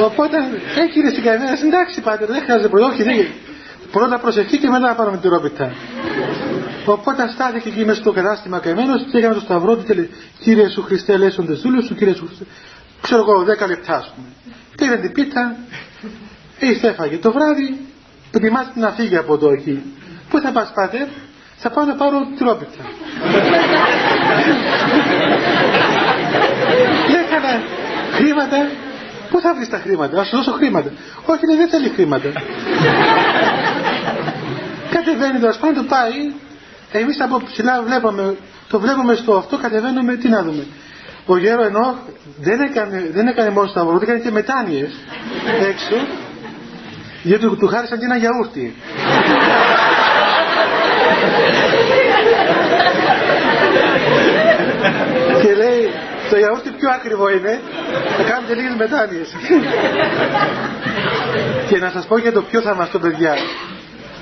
[0.00, 0.36] Οπότε
[0.78, 3.16] έγινε στην καμία, εντάξει πάτερ, δεν χρειάζεται πρωί, όχι, δεν
[3.92, 5.72] Πρώτα προσευχή και μετά να πάρουμε τη ρόπιτα.
[6.84, 10.68] Οπότε στάθηκε εκεί μέσα στο κατάστημα καημένος και έκανε το σταυρό του και λέει: Κύριε
[10.68, 12.44] Σου Χριστέ, λέσονται δούλου σου, κύριε Σου Χριστέ.
[13.02, 14.26] Ξέρω εγώ, δέκα λεπτά, ας πούμε.
[14.76, 15.56] Πήρε την πίτα,
[16.58, 17.16] ήρθε έφαγε.
[17.16, 17.80] Το βράδυ
[18.30, 19.82] ετοιμάζεται να φύγει από εδώ εκεί.
[20.30, 21.06] Πού θα πας, πάτερ,
[21.56, 22.84] θα πάω να πάρω τη ρόπιτα.
[27.24, 27.62] Έκανα
[28.12, 28.56] χρήματα
[29.32, 30.90] Πού θα βρεις τα χρήματα, να σου δώσω χρήματα.
[31.24, 32.28] Όχι, λέει, δεν θέλει χρήματα.
[34.90, 36.32] Κατεβαίνεις το ασφάλτο, πάει.
[36.92, 38.36] Εμείς από ψηλά βλέπαμε,
[38.68, 40.66] το βλέπουμε στο αυτό, κατεβαίνουμε, τι να δούμε.
[41.26, 41.98] Ο γέρο ενώ
[42.40, 44.90] δεν έκανε, δεν έκανε μόνο σταυρό, έκανε και μετάνοιες
[45.70, 46.06] έξω,
[47.22, 48.74] γιατί του, του χάρισαν και ένα γιαούρτι.
[55.42, 55.90] και λέει,
[56.32, 57.60] το γιαούρτι πιο ακριβό είναι,
[58.16, 59.28] θα κάνετε λίγες μετάνοιες.
[61.68, 63.34] και να σας πω για το πιο θαυμαστό παιδιά.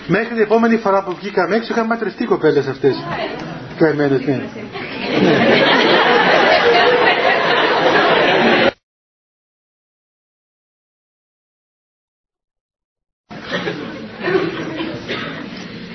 [0.06, 3.04] Μέχρι την επόμενη φορά που βγήκαμε έξω είχαν ματρευτεί κοπέλες αυτές.
[3.78, 4.42] Καημένες, ναι.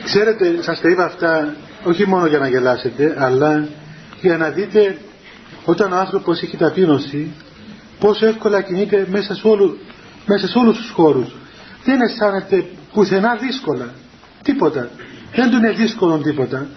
[0.04, 3.68] Ξέρετε, σας τα είπα αυτά όχι μόνο για να γελάσετε, αλλά
[4.22, 4.98] για να δείτε
[5.66, 7.32] όταν ο άνθρωπος έχει ταπείνωση
[8.00, 9.78] πόσο εύκολα κινείται μέσα σε, όλου,
[10.26, 11.36] μέσα σε όλους τους χώρους.
[11.84, 13.94] Δεν αισθάνεται πουθενά δύσκολα.
[14.42, 14.90] Τίποτα.
[15.36, 16.68] Δεν του είναι δύσκολο τίποτα.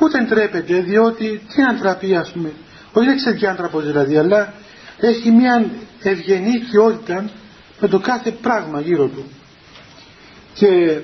[0.00, 2.52] Ούτε ντρέπεται διότι τι αντραπεί ας πούμε
[2.92, 4.54] όχι δεν ξέρει άνθρωπος δηλαδή αλλά
[5.00, 5.70] έχει μια
[6.02, 7.30] ευγενή οικειότητα
[7.80, 9.24] με το κάθε πράγμα γύρω του.
[10.54, 11.00] Και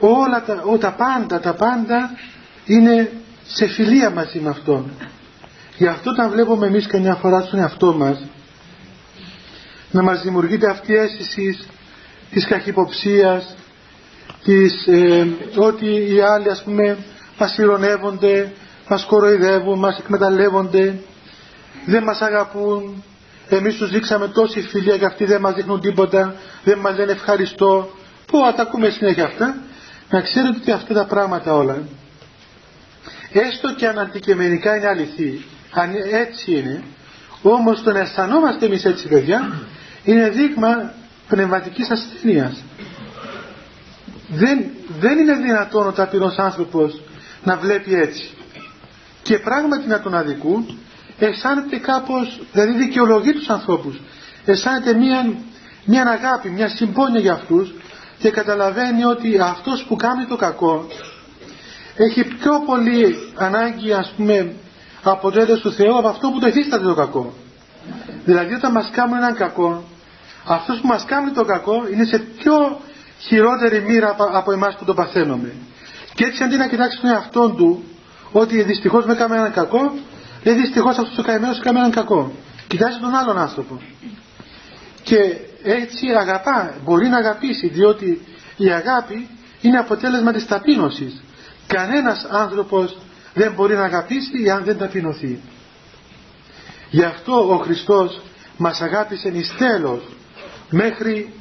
[0.00, 2.10] όλα τα, ό, τα πάντα τα πάντα
[2.66, 3.10] είναι
[3.46, 4.90] σε φιλία μαζί με Αυτόν
[5.76, 8.22] γι' αυτό όταν βλέπουμε εμείς καμιά φορά στον εαυτό μας
[9.90, 11.58] να μας δημιουργείται αυτή η αίσθηση
[12.30, 13.56] της καχυποψίας
[14.44, 16.98] της, ε, ότι οι άλλοι ας πούμε
[17.38, 18.52] μας ηρωνεύονται
[18.88, 20.94] μας κοροϊδεύουν, μας εκμεταλλεύονται
[21.86, 23.04] δεν μας αγαπούν.
[23.48, 27.90] Εμείς τους δείξαμε τόση φιλία και αυτοί δεν μας δείχνουν τίποτα δεν μας λένε ευχαριστώ.
[28.26, 29.56] Που τα ακούμε συνέχεια αυτά.
[30.10, 31.82] Να ξέρετε ότι αυτά τα πράγματα όλα
[33.32, 36.82] έστω και αν αντικειμενικά είναι αληθή αν έτσι είναι.
[37.42, 39.60] Όμως το να αισθανόμαστε εμείς έτσι παιδιά
[40.04, 40.92] είναι δείγμα
[41.28, 42.62] πνευματικής ασθενείας
[44.34, 44.64] δεν,
[45.00, 47.00] δεν είναι δυνατόν ο ταπεινός άνθρωπος
[47.44, 48.30] να βλέπει έτσι.
[49.22, 50.78] Και πράγματι να τον αδικούν
[51.18, 54.00] αισθάνεται κάπως δηλαδή δικαιολογεί τους ανθρώπους.
[54.44, 55.34] Αισθάνεται μια,
[55.84, 57.74] μια αγάπη, μια συμπόνια για αυτούς
[58.18, 60.86] και καταλαβαίνει ότι αυτός που κάνει το κακό
[61.96, 64.54] έχει πιο πολύ ανάγκη ας πούμε
[65.02, 67.32] αποτέλεσμα του Θεού από αυτό που το υφίσταται το κακό.
[68.24, 69.82] Δηλαδή όταν μας κάνουν έναν κακό
[70.44, 72.80] αυτός που μας κάνει το κακό είναι σε πιο
[73.18, 75.52] χειρότερη μοίρα από εμάς που το παθαίνουμε.
[76.14, 77.84] Και έτσι αντί να κοιτάξεις τον εαυτό του
[78.32, 79.92] ότι δυστυχώς με έκανε έναν κακό
[80.42, 82.32] λέει δυστυχώς αυτός ο καημένος έκανε έναν κακό.
[82.66, 83.80] Κοιτάζει τον άλλον άνθρωπο.
[85.02, 85.16] Και
[85.62, 89.28] έτσι αγαπά μπορεί να αγαπήσει διότι η αγάπη
[89.60, 91.22] είναι αποτέλεσμα της ταπείνωσης.
[91.66, 92.98] Κανένας άνθρωπος
[93.34, 95.40] δεν μπορεί να αγαπήσει αν δεν ταπεινωθεί
[96.92, 98.20] γι' αυτό ο Χριστός
[98.56, 100.02] μας αγάπησε εις τέλος
[100.70, 101.32] μέχρι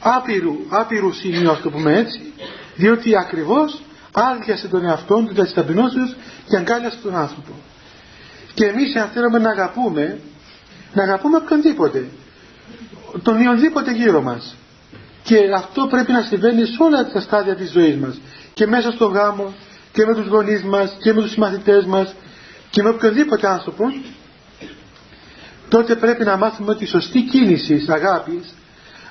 [0.00, 2.32] άπειρου, άπειρου σημείου ας το πούμε έτσι
[2.76, 3.80] διότι ακριβώς
[4.12, 6.16] άδειασε τον εαυτό του της ταπεινώσεως
[6.48, 7.52] και αγκάλιασε τον άνθρωπο.
[8.54, 10.20] Και εμείς αν θέλουμε να αγαπούμε
[10.94, 12.08] να αγαπούμε οποιονδήποτε
[13.22, 14.56] τον οποιονδήποτε γύρω μας.
[15.22, 18.20] Και αυτό πρέπει να συμβαίνει σε όλα τα στάδια της ζωής μας.
[18.54, 19.54] Και μέσα στο γάμο
[19.98, 22.14] και με τους γονείς μας και με τους συμμαθητές μας
[22.70, 24.00] και με οποιονδήποτε άνθρωπος
[25.68, 28.54] τότε πρέπει να μάθουμε ότι η σωστή κίνηση αγάπης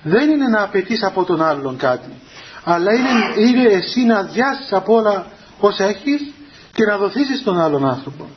[0.03, 2.09] δεν είναι να απαιτείς από τον άλλον κάτι
[2.63, 3.09] αλλά είναι,
[3.49, 5.25] είναι εσύ να αδειάσεις από όλα
[5.59, 6.21] όσα έχεις
[6.73, 8.29] και να δοθήσεις στον άλλον άνθρωπο.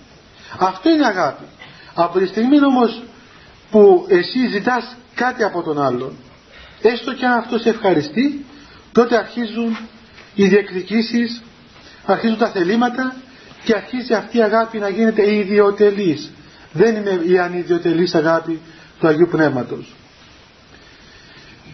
[0.58, 1.44] Αυτό είναι αγάπη.
[1.94, 3.02] Από τη στιγμή όμως
[3.70, 6.16] που εσύ ζητάς κάτι από τον άλλον
[6.82, 8.44] έστω και αν αυτός σε ευχαριστεί
[8.92, 9.78] τότε αρχίζουν
[10.34, 11.42] οι διεκδικήσεις
[12.04, 13.14] αρχίζουν τα θελήματα
[13.64, 16.30] και αρχίζει αυτή η αγάπη να γίνεται ιδιωτελής.
[16.72, 18.60] Δεν είναι η ανιδιωτελής αγάπη
[19.00, 19.94] του Αγίου Πνεύματος.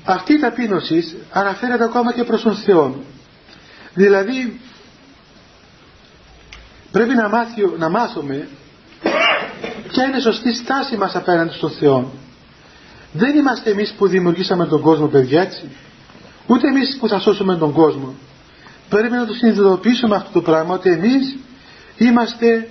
[0.05, 3.05] Αυτή η ταπείνωσης αναφέρεται ακόμα και προς τον Θεό
[3.97, 4.61] δηλαδή
[6.93, 8.49] πρέπει να, μάθει, να μάθουμε
[9.89, 12.13] ποια είναι η σωστή στάση μας απέναντι στον Θεό
[13.13, 15.71] δεν είμαστε εμείς που δημιουργήσαμε τον κόσμο παιδιά έτσι.
[16.47, 18.15] Ούτε εμείς που θα σώσουμε τον κόσμο
[18.89, 21.37] πρέπει να το συνειδητοποιήσουμε αυτό το πράγμα ότι εμείς
[21.97, 22.69] είμαστε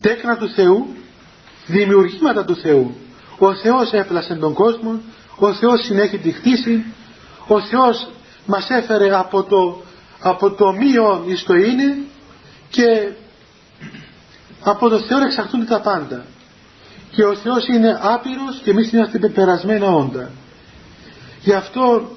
[0.00, 0.86] τέκνα του Θεού
[1.66, 2.96] δημιουργήματα του Θεού.
[3.38, 5.00] Ο Θεός έπλασε τον κόσμο
[5.36, 6.84] ο Θεός συνέχει τη χτίση
[7.46, 8.08] ο Θεός
[8.46, 9.82] μας έφερε από το,
[10.20, 11.96] από το μείον εις το είναι
[12.70, 13.12] και
[14.62, 16.24] από το Θεό εξαρτούνται τα πάντα.
[17.10, 20.30] Και ο Θεός είναι άπειρος και εμείς είμαστε πεπερασμένα όντα.
[21.40, 22.10] Γι' αυτό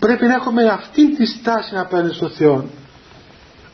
[0.00, 2.64] πρέπει να έχουμε αυτή τη στάση απέναντι στον Θεό.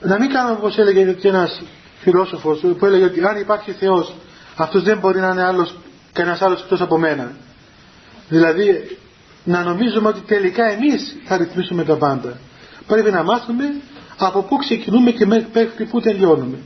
[0.00, 1.62] Να μην κάνουμε όπως έλεγε και ένας
[2.00, 4.14] φιλόσοφος που έλεγε ότι αν υπάρχει Θεός
[4.56, 5.74] αυτός δεν μπορεί να είναι άλλος,
[6.12, 7.32] κανένας άλλος εκτός από μένα.
[8.28, 8.98] Δηλαδή
[9.44, 12.38] να νομίζουμε ότι τελικά εμείς θα ρυθμίσουμε τα πάντα.
[12.86, 13.64] Πρέπει να μάθουμε
[14.16, 16.58] από πού ξεκινούμε και μέχρι πού τελειώνουμε.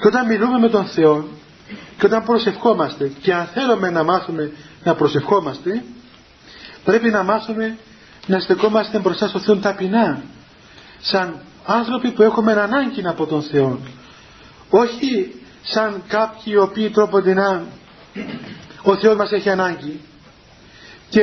[0.00, 1.28] Και όταν μιλούμε με τον Θεό
[1.98, 4.52] και όταν προσευχόμαστε και αν θέλουμε να μάθουμε
[4.84, 5.82] να προσευχόμαστε
[6.84, 7.78] πρέπει να μάθουμε
[8.28, 10.22] να στεκόμαστε μπροστά στο Θεό ταπεινά
[11.00, 13.78] σαν άνθρωποι που έχουμε ανάγκη από τον Θεό
[14.70, 17.66] όχι σαν κάποιοι οι οποίοι τρόπονται να
[18.82, 20.00] ο Θεός μας έχει ανάγκη
[21.08, 21.20] και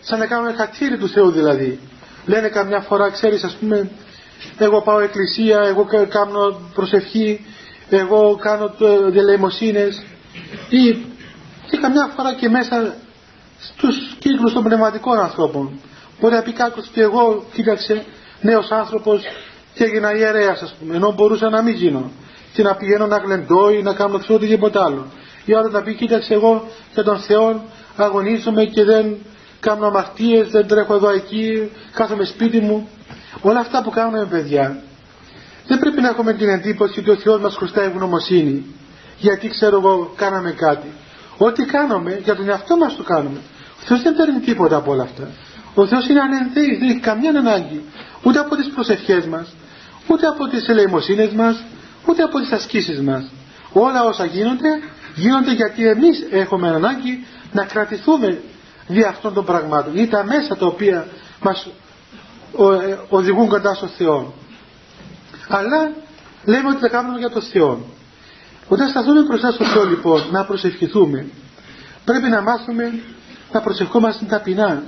[0.00, 1.78] σαν να κάνουμε χατήρι του Θεού δηλαδή.
[2.26, 3.90] Λένε καμιά φορά ξέρεις ας πούμε
[4.58, 7.46] εγώ πάω εκκλησία εγώ κάνω προσευχή
[7.88, 8.74] εγώ κάνω
[9.10, 10.02] διαλαιμοσύνες
[10.68, 10.90] ή
[11.70, 12.94] και καμιά φορά και μέσα
[13.58, 15.80] στους κύκλους των πνευματικών ανθρώπων
[16.20, 18.04] μπορεί να πει κάποιος και εγώ κοίταξε
[18.40, 19.22] νέος άνθρωπος
[19.74, 22.10] και έγινα ιερέας ας πούμε ενώ μπορούσα να μην γίνω
[22.52, 25.06] και να πηγαίνω να γλεντώ ή να κάνω ξέρω οτιδήποτε άλλο.
[25.44, 27.62] Ή άλλο να πει κοίταξε εγώ για τον Θεό
[27.96, 29.16] αγωνίζομαι και δεν
[29.60, 32.88] κάνω αμαρτίες, δεν τρέχω εδώ εκεί, κάθομαι σπίτι μου.
[33.40, 34.82] Όλα αυτά που κάνουμε παιδιά
[35.66, 38.64] δεν πρέπει να έχουμε την εντύπωση ότι ο Θεός μας χρωστάει ευγνωμοσύνη
[39.18, 40.88] γιατί ξέρω εγώ κάναμε κάτι.
[41.38, 43.38] Ό,τι κάνουμε για τον εαυτό μας το κάνουμε.
[43.80, 45.28] Ο Θεός δεν παίρνει τίποτα από όλα αυτά.
[45.74, 47.84] Ο Θεός είναι ανενθέης, δεν έχει καμιά ανάγκη
[48.22, 49.54] ούτε από τις προσευχές μας,
[50.06, 51.64] ούτε από τις ελεημοσύνες μας,
[52.06, 53.30] ούτε από τις ασκήσεις μας.
[53.72, 54.68] Όλα όσα γίνονται,
[55.14, 58.40] γίνονται γιατί εμείς έχουμε ανάγκη να κρατηθούμε
[58.86, 61.06] δι' αυτών των πραγμάτων ή τα μέσα τα οποία
[61.40, 61.66] μας
[62.58, 64.34] ε, οδηγούν κοντά στο Θεό.
[65.48, 65.92] Αλλά
[66.44, 67.86] λέμε ότι τα κάνουμε για το Θεό.
[68.68, 71.26] Όταν σταθούμε μπροστά στο Θεό λοιπόν να προσευχηθούμε
[72.04, 73.00] πρέπει να μάθουμε
[73.52, 74.82] να προσευχόμαστε ταπεινά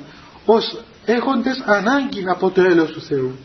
[0.44, 3.38] ως έχοντες ανάγκη από το έλεος του Θεού.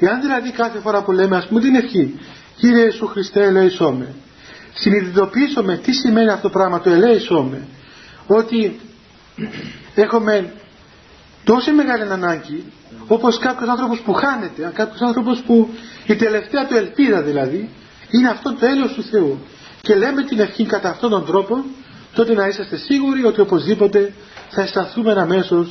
[0.00, 2.18] Εάν δηλαδή κάθε φορά που λέμε ας πούμε την ευχή
[2.56, 4.14] Κύριε Ιησού Χριστέ ελέησόμε
[4.74, 7.68] συνειδητοποιήσουμε τι σημαίνει αυτό το πράγμα το ελέησόμε
[8.26, 8.80] ότι
[9.94, 10.52] έχουμε
[11.44, 12.64] τόση μεγάλη ανάγκη
[13.06, 15.68] όπως κάποιος άνθρωπος που χάνεται κάποιος άνθρωπος που
[16.06, 17.70] η τελευταία του ελπίδα δηλαδή
[18.10, 19.38] είναι αυτό το έλεος του Θεού
[19.80, 21.64] και λέμε την ευχή κατά αυτόν τον τρόπο
[22.14, 24.12] τότε να είσαστε σίγουροι ότι οπωσδήποτε
[24.50, 25.66] θα αισθανθούμε αμέσω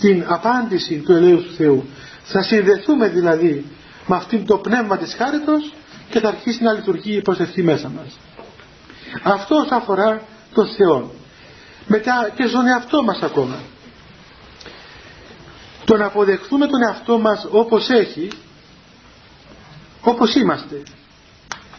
[0.00, 1.88] την απάντηση του ελέους του Θεού.
[2.24, 3.66] Θα συνδεθούμε δηλαδή
[4.06, 5.72] με αυτήν το πνεύμα της χάριτος
[6.10, 8.18] και θα αρχίσει να λειτουργεί η προσευχή μέσα μας.
[9.22, 10.22] Αυτό αφορά
[10.54, 11.10] τον Θεό.
[11.86, 13.58] Μετά και στον εαυτό μας ακόμα.
[15.84, 18.28] Το να αποδεχθούμε τον εαυτό μας όπως έχει
[20.00, 20.82] όπως είμαστε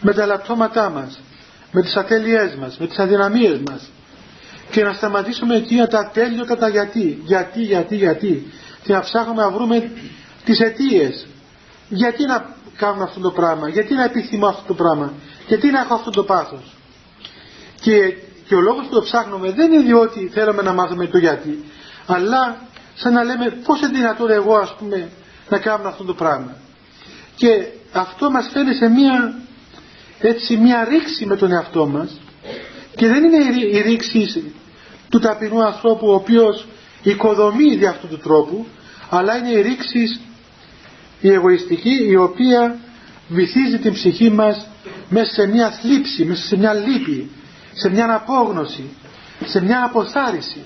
[0.00, 1.20] με τα λαπτώματά μας
[1.72, 3.90] με τις ατέλειές μας με τις αδυναμίες μας
[4.72, 7.22] και να σταματήσουμε εκείνα τα τέλειωτα τα γιατί.
[7.24, 8.52] Γιατί, γιατί, γιατί.
[8.82, 9.90] Και να ψάχνουμε να βρούμε
[10.44, 11.26] τις αιτίες.
[11.88, 13.68] γιατί να κάνουμε αυτό το πράγμα.
[13.68, 15.12] Γιατί να επιθυμώ αυτό το πράγμα.
[15.46, 16.76] Γιατί να έχω αυτό το πάθος.
[17.80, 18.14] Και,
[18.46, 21.64] και ο λόγος που το ψάχνουμε δεν είναι διότι θέλουμε να μάθουμε το γιατί
[22.06, 22.56] αλλά
[22.94, 25.10] σαν να λέμε πώς είναι δυνατόν εγώ ας πούμε
[25.48, 26.56] να κάνω αυτό το πράγμα.
[27.36, 29.34] Και αυτό μας φέρνει σε μια
[30.20, 32.20] έτσι μια ρήξη με τον εαυτό μας.
[32.96, 33.36] Και δεν είναι
[33.72, 34.52] η ρήξη
[35.12, 36.66] του ταπεινού ανθρώπου ο οποίος
[37.02, 38.66] οικοδομεί δι' αυτού του τρόπου
[39.10, 40.20] αλλά είναι η ρήξη
[41.20, 42.78] η εγωιστική η οποία
[43.28, 44.66] βυθίζει την ψυχή μας
[45.08, 47.30] μέσα σε μια θλίψη, μέσα σε μια λύπη,
[47.72, 48.96] σε μια απόγνωση,
[49.44, 50.62] σε μια αποθάριση.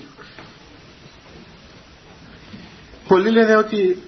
[3.07, 4.01] Πολλοί λένε ότι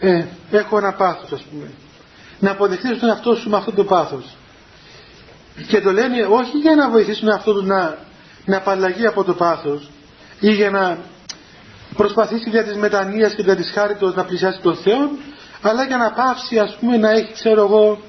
[0.00, 1.70] ε, έχω ένα πάθος ας πούμε.
[2.40, 4.36] Να αποδεχτείς τον εαυτό σου με αυτό το πάθος.
[5.68, 8.07] Και το λένε όχι για να βοηθήσουν αυτό τους να,
[8.48, 9.90] να απαλλαγεί από το πάθος
[10.40, 10.98] ή για να
[11.96, 15.10] προσπαθήσει για της μετανοίας και για της χάριτος να πλησιάσει τον Θεό
[15.62, 18.00] αλλά για να πάψει ας πούμε να έχει ξέρω εγώ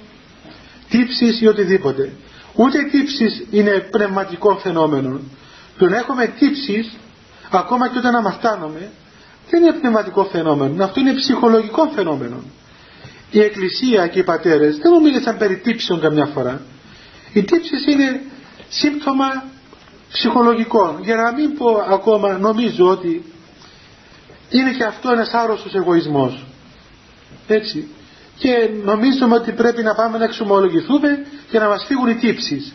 [0.90, 2.12] τύψεις ή οτιδήποτε.
[2.56, 5.20] Ούτε οι τύψεις είναι πνευματικό φαινόμενο.
[5.78, 6.98] Το να έχουμε τύψεις
[7.52, 8.92] ακόμα και όταν αμαρτάνομαι
[9.50, 10.84] δεν είναι πνευματικό φαινόμενο.
[10.84, 12.44] Αυτό είναι ψυχολογικό φαινόμενο.
[13.32, 16.62] Η Εκκλησία και οι πατέρες δεν μου μίλησαν περί τύψεων καμιά φορά.
[17.34, 18.22] Οι τύψεις είναι
[18.70, 19.44] σύμπτωμα
[20.12, 21.00] ψυχολογικό.
[21.02, 23.34] Για να μην πω ακόμα νομίζω ότι
[24.50, 26.46] είναι και αυτό ένας άρρωστος εγωισμός.
[27.48, 27.88] Έτσι.
[28.38, 32.74] Και νομίζουμε ότι πρέπει να πάμε να εξομολογηθούμε και να μας φύγουν οι τύψεις.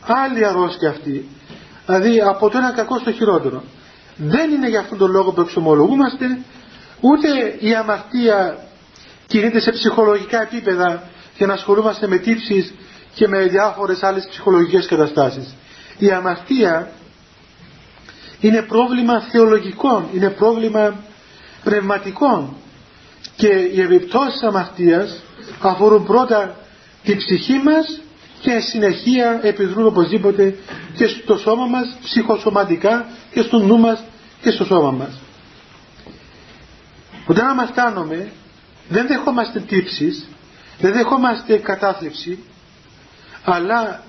[0.00, 1.28] Άλλη αρρώστια αυτή.
[1.86, 3.62] Δηλαδή από το ένα κακό στο χειρότερο.
[4.16, 6.38] Δεν είναι για αυτόν τον λόγο που εξομολογούμαστε,
[7.00, 7.28] ούτε
[7.58, 8.58] η αμαρτία
[9.26, 11.02] κινείται σε ψυχολογικά επίπεδα
[11.36, 12.72] για να ασχολούμαστε με τύψεις
[13.14, 15.54] και με διάφορες άλλες ψυχολογικές καταστάσεις.
[15.98, 16.92] Η αμαρτία
[18.40, 20.94] είναι πρόβλημα θεολογικό, είναι πρόβλημα
[21.64, 22.56] πνευματικό
[23.36, 25.22] και οι επιπτώσεις αμαρτίας
[25.60, 26.56] αφορούν πρώτα
[27.04, 28.00] την ψυχή μας
[28.40, 30.56] και συνεχεία επιδρούν οπωσδήποτε
[30.96, 34.04] και στο σώμα μας ψυχοσωματικά και στο νου μας
[34.42, 35.20] και στο σώμα μας.
[37.26, 38.32] Όταν αμαρτάνομαι
[38.88, 40.28] δεν δεχόμαστε τύψεις,
[40.78, 42.38] δεν δεχόμαστε κατάθλιψη
[43.44, 44.02] αλλά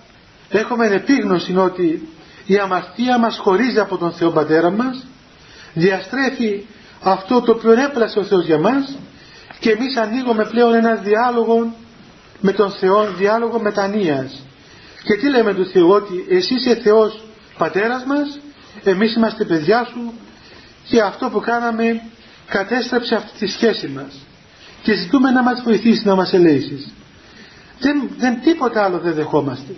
[0.49, 2.09] έχουμε επίγνωση ότι
[2.45, 5.05] η αμαρτία μας χωρίζει από τον Θεό Πατέρα μας
[5.73, 6.65] διαστρέφει
[7.03, 8.97] αυτό το οποίο έπλασε ο Θεός για μας
[9.59, 11.75] και εμείς ανοίγουμε πλέον ένα διάλογο
[12.39, 14.43] με τον Θεό, διάλογο μετανοίας.
[15.03, 17.23] Και τι λέμε του Θεού ότι εσύ είσαι Θεός
[17.57, 18.39] Πατέρας μας
[18.83, 20.13] εμείς είμαστε παιδιά σου
[20.87, 22.01] και αυτό που κάναμε
[22.47, 24.25] κατέστρεψε αυτή τη σχέση μας.
[24.81, 26.93] Και ζητούμε να μας βοηθήσει να μας ελέησεις
[27.79, 29.75] δεν, δεν τίποτα άλλο δεν δεχόμαστε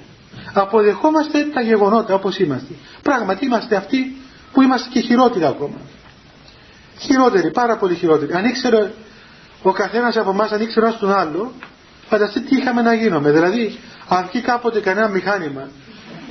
[0.61, 4.17] αποδεχόμαστε τα γεγονότα όπως είμαστε πράγματι είμαστε αυτοί
[4.51, 5.77] που είμαστε και χειρότεροι ακόμα
[6.99, 8.91] χειρότεροι, πάρα πολύ χειρότεροι αν ήξερε
[9.61, 11.53] ο καθένας από εμάς αν ήξερε τον άλλο
[12.09, 13.31] Φανταστείτε τι είχαμε να γίνουμε.
[13.31, 15.69] Δηλαδή, αν βγει κάποτε κανένα μηχάνημα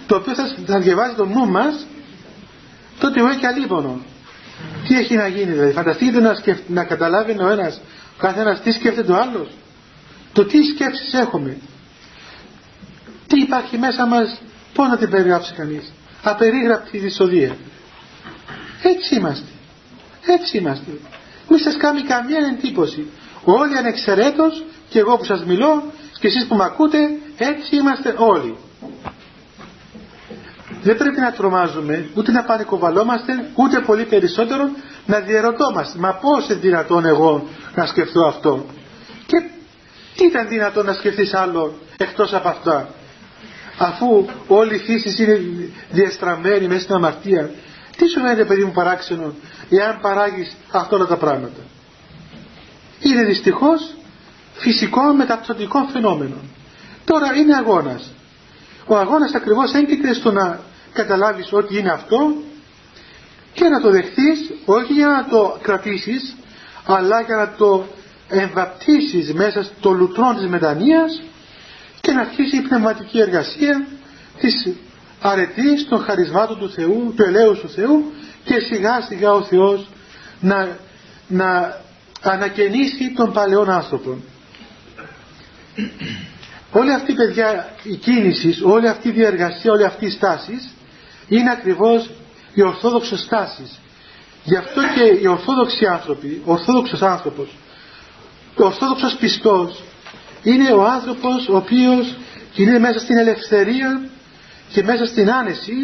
[0.06, 1.86] το οποίο θα, θα διαβάζει το νου μας
[2.98, 4.00] τότε εγώ και αλίπονο.
[4.88, 5.72] Τι έχει να γίνει δηλαδή.
[5.72, 6.32] Φανταστείτε να,
[6.66, 7.80] να καταλάβει ο ένας
[8.16, 9.48] ο καθένας τι σκέφτεται ο άλλος.
[10.32, 11.56] Το τι σκέψεις έχουμε.
[13.26, 14.40] Τι υπάρχει μέσα μας.
[14.74, 15.92] Πώς να την περιγράψει κανείς.
[16.22, 17.56] Απερίγραπτη δυσοδεία.
[18.82, 19.50] Έτσι είμαστε.
[20.26, 20.90] Έτσι είμαστε.
[21.48, 23.06] Μη σας κάνει καμία εντύπωση.
[23.44, 26.98] Όλοι ανεξαιρέτως και εγώ που σας μιλώ και εσείς που με ακούτε
[27.36, 28.56] έτσι είμαστε όλοι.
[30.82, 34.70] Δεν πρέπει να τρομάζουμε, ούτε να πανικοβαλόμαστε, ούτε πολύ περισσότερο
[35.06, 35.98] να διαρωτόμαστε.
[35.98, 38.66] Μα πώς είναι δυνατόν εγώ να σκεφτώ αυτό.
[39.26, 39.42] Και
[40.16, 42.88] τι ήταν δυνατόν να σκεφτείς άλλο εκτός από αυτά.
[43.78, 45.40] Αφού όλη η φύση είναι
[45.90, 47.50] διαστραμμένη μέσα στην αμαρτία.
[47.96, 49.34] Τι σου φαίνεται παιδί μου παράξενο
[49.70, 51.60] εάν παράγεις αυτά όλα τα πράγματα;
[53.00, 53.94] Είναι δυστυχώς
[54.54, 56.36] φυσικό μεταπτωτικό φαινόμενο.
[57.04, 58.12] Τώρα είναι αγώνας.
[58.86, 60.60] Ο αγώνας ακριβώς έγκυται στο να
[60.92, 62.34] καταλάβεις ότι είναι αυτό
[63.52, 66.36] και να το δεχτείς όχι για να το κρατήσεις
[66.84, 67.86] αλλά για να το
[68.28, 71.22] εμβαπτίσεις μέσα στο λουτρό της μετανοίας
[72.06, 73.86] και να αρχίσει η πνευματική εργασία
[74.38, 74.68] της
[75.20, 78.12] αρετής των χαρισμάτων του Θεού, του ελέους του Θεού
[78.44, 79.88] και σιγά σιγά ο Θεός
[80.40, 80.78] να,
[81.28, 81.80] να
[82.22, 84.18] ανακαινήσει τον παλαιόν άνθρωπο.
[86.72, 90.70] Όλη αυτή η παιδιά η κίνηση, όλη αυτή η διαργασία, όλη αυτή η στάση
[91.28, 92.10] είναι ακριβώς
[92.54, 93.80] οι ορθόδοξες στάσεις.
[94.44, 97.48] Γι' αυτό και οι ορθόδοξοι άνθρωποι, ο ορθόδοξος άνθρωπος,
[98.56, 99.82] ο ορθόδοξος πιστός
[100.50, 102.14] είναι ο άνθρωπος ο οποίος
[102.54, 104.08] είναι μέσα στην ελευθερία
[104.68, 105.74] και μέσα στην άνεση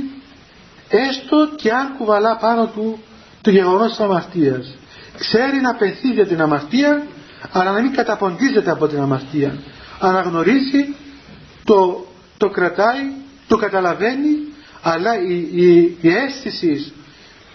[0.89, 3.03] έστω και αν κουβαλά πάνω του
[3.41, 4.77] το γεγονός της αμαρτίας.
[5.19, 7.07] Ξέρει να πενθεί για την αμαρτία
[7.53, 9.59] αλλά να μην καταποντίζεται από την αμαρτία.
[9.99, 10.95] Αναγνωρίζει,
[11.65, 12.07] το,
[12.37, 13.13] το κρατάει,
[13.49, 14.37] το καταλαβαίνει
[14.83, 16.93] αλλά η, η, η αίσθηση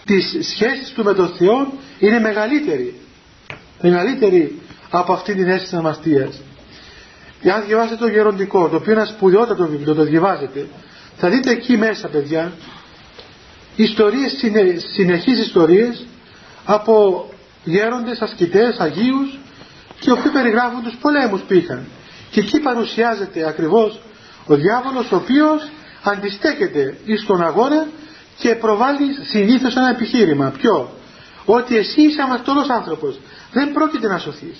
[0.04, 3.00] της σχέσης του με τον Θεό είναι μεγαλύτερη.
[3.80, 4.58] Μεγαλύτερη
[4.90, 6.40] από αυτή την αίσθηση της αμαρτίας.
[7.42, 10.66] Εάν διαβάσετε το γεροντικό, το οποίο είναι ένα σπουδαιότατο βιβλίο, το διαβάζετε,
[11.16, 12.52] θα δείτε εκεί μέσα παιδιά
[13.76, 16.06] ιστορίες, συνε, συνεχείς ιστορίες
[16.64, 17.28] από
[17.64, 19.38] γέροντες, ασκητές, αγίους
[20.00, 21.86] και οποίοι περιγράφουν τους πολέμους που είχαν.
[22.30, 24.00] Και εκεί παρουσιάζεται ακριβώς
[24.46, 25.68] ο διάβολος ο οποίος
[26.02, 27.86] αντιστέκεται εις τον αγώνα
[28.38, 30.50] και προβάλλει συνήθως ένα επιχείρημα.
[30.50, 30.90] Ποιο;
[31.44, 33.20] Ότι εσύ είσαι αμαρτωλός άνθρωπος.
[33.52, 34.58] Δεν πρόκειται να σωθείς.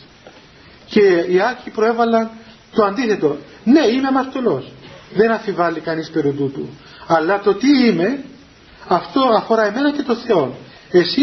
[0.86, 2.30] Και οι άρχοι προέβαλαν
[2.74, 3.36] το αντίθετο.
[3.64, 4.72] Ναι, είμαι αμαρτωλός.
[5.14, 6.68] Δεν αφιβάλλει κανείς περί τούτου.
[7.06, 8.24] Αλλά το τι είμαι,
[8.88, 10.56] αυτό αφορά εμένα και το Θεό.
[10.90, 11.22] Εσύ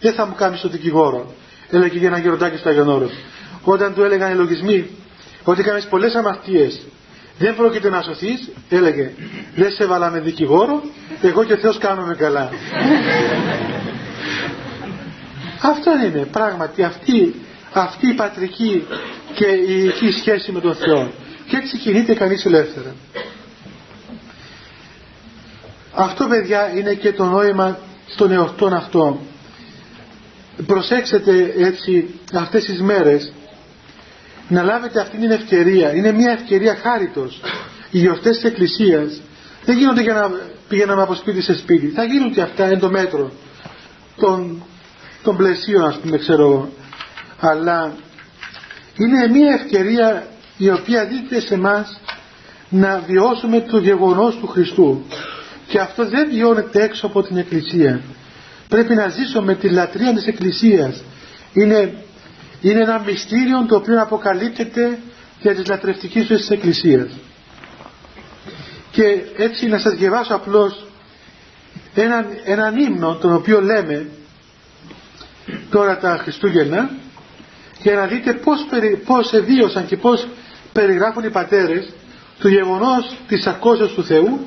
[0.00, 1.34] δεν θα μου κάνεις το δικηγόρο.
[1.70, 3.10] Έλεγε για ένα γεροντάκι στο Αγιονόρο.
[3.62, 4.90] Όταν του έλεγαν οι λογισμοί
[5.44, 6.80] ότι κάνεις πολλές αμαρτίες
[7.38, 9.10] δεν πρόκειται να σωθείς έλεγε
[9.54, 10.82] δεν σε έβαλα με δικηγόρο
[11.22, 12.50] εγώ και ο Θεός κάνουμε καλά
[15.72, 17.34] αυτό είναι πράγματι αυτή,
[17.80, 18.86] αυτή η πατρική
[19.34, 21.10] και η ειδική σχέση με τον Θεό
[21.48, 22.94] και έτσι κινείται κανείς ελεύθερα
[25.92, 27.78] αυτό παιδιά είναι και το νόημα
[28.16, 29.20] των εορτών αυτό
[30.66, 33.32] προσέξτε έτσι αυτές τις μέρες
[34.48, 35.94] να λάβετε αυτή την ευκαιρία.
[35.94, 37.40] Είναι μια ευκαιρία χάριτος.
[37.90, 39.20] Οι γιορτές της Εκκλησίας
[39.64, 40.30] δεν γίνονται για να
[40.68, 41.86] πηγαίναμε από σπίτι σε σπίτι.
[41.86, 43.32] Θα γίνουν και αυτά εν το μέτρο
[44.16, 44.64] των,
[45.22, 46.72] των πλαισίων ας πούμε ξέρω εγώ.
[47.40, 47.94] Αλλά
[48.96, 50.26] είναι μια ευκαιρία
[50.56, 51.86] η οποία δίνεται σε εμά
[52.68, 55.04] να βιώσουμε το γεγονός του Χριστού.
[55.68, 58.00] Και αυτό δεν βιώνεται έξω από την Εκκλησία.
[58.68, 61.02] Πρέπει να ζήσουμε τη λατρεία της Εκκλησίας.
[61.52, 61.94] Είναι
[62.60, 64.98] είναι ένα μυστήριο το οποίο αποκαλύπτεται
[65.40, 67.10] για τις λατρευτικές ζωές της Εκκλησίας.
[68.90, 70.86] Και έτσι να σας διαβάσω απλώς
[71.94, 74.08] έναν, έναν ύμνο τον οποίο λέμε
[75.70, 76.90] τώρα τα Χριστούγεννα
[77.86, 78.66] για να δείτε πώς,
[79.04, 80.28] πώς εδίωσαν και πώς
[80.72, 81.92] περιγράφουν οι πατέρες
[82.38, 84.46] το γεγονός της ακόσεως του Θεού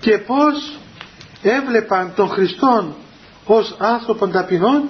[0.00, 0.78] και πώς
[1.42, 2.94] έβλεπαν τον Χριστόν
[3.44, 4.82] ως άνθρωπον ταπεινών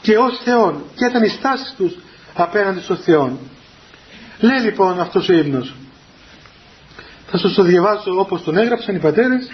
[0.00, 1.96] και ως Θεόν και ήταν οι στάσεις τους
[2.34, 3.38] απέναντι στον Θεό.
[4.40, 5.74] Λέει λοιπόν αυτός ο ύμνος.
[7.26, 9.50] Θα σας το διαβάσω όπως τον έγραψαν οι πατέρες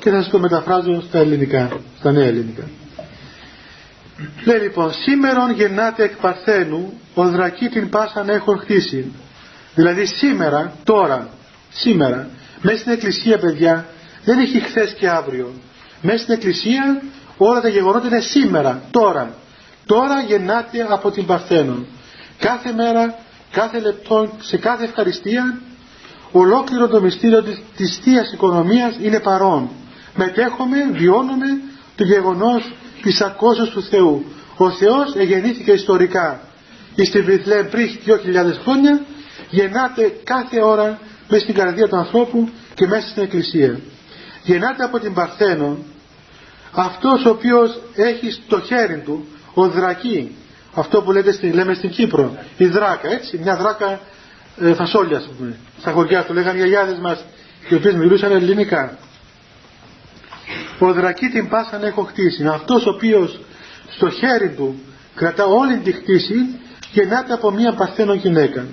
[0.00, 2.64] και θα σας το μεταφράζω στα ελληνικά, στα νέα ελληνικά.
[4.44, 9.12] Λέει λοιπόν, σήμερον γεννάται εκ Παρθένου, ο δρακή την πάσαν έχουν χτίσει.
[9.74, 11.28] Δηλαδή σήμερα, τώρα,
[11.70, 12.28] σήμερα,
[12.60, 13.86] μέσα στην εκκλησία παιδιά,
[14.24, 15.52] δεν έχει χθες και αύριο.
[16.02, 17.02] Μέσα στην εκκλησία
[17.36, 19.34] όλα τα γεγονότα είναι σήμερα, τώρα.
[19.86, 21.86] Τώρα γεννάται από την Παρθένον.
[22.38, 23.18] Κάθε μέρα
[23.50, 25.60] κάθε λεπτό, σε κάθε ευχαριστία,
[26.32, 29.68] ολόκληρο το μυστήριο της, της Θείας Οικονομίας είναι παρόν.
[30.14, 31.46] Μετέχουμε, βιώνουμε
[31.96, 32.72] το γεγονός
[33.02, 34.24] της ακόσεως του Θεού.
[34.56, 36.40] Ο Θεός εγεννήθηκε ιστορικά.
[37.04, 38.14] Στη Βιθλέμ πριν 2.000
[38.62, 39.00] χρόνια
[39.50, 43.80] γεννάται κάθε ώρα μέσα στην καρδία του ανθρώπου και μέσα στην Εκκλησία.
[44.42, 45.78] Γεννάται από την Παρθένο
[46.72, 50.36] αυτός ο οποίος έχει στο χέρι του ο δρακή
[50.74, 54.00] αυτό που λέτε στη, λέμε στην Κύπρο η δράκα έτσι μια δράκα
[54.60, 55.56] ε, φασόλια πούμε.
[55.80, 57.24] στα χωριά του λέγανε οι γιαγιάδες μας
[57.68, 58.98] οι οποίες μιλούσαν ελληνικά
[60.78, 62.46] ο δρακή την πάσαν έχω χτίσει.
[62.46, 63.40] Αυτός ο οποίος
[63.88, 64.80] στο χέρι του
[65.14, 66.34] κρατά όλη τη χτίση
[66.92, 68.66] γεννάται από μια παρθένο γυναίκα.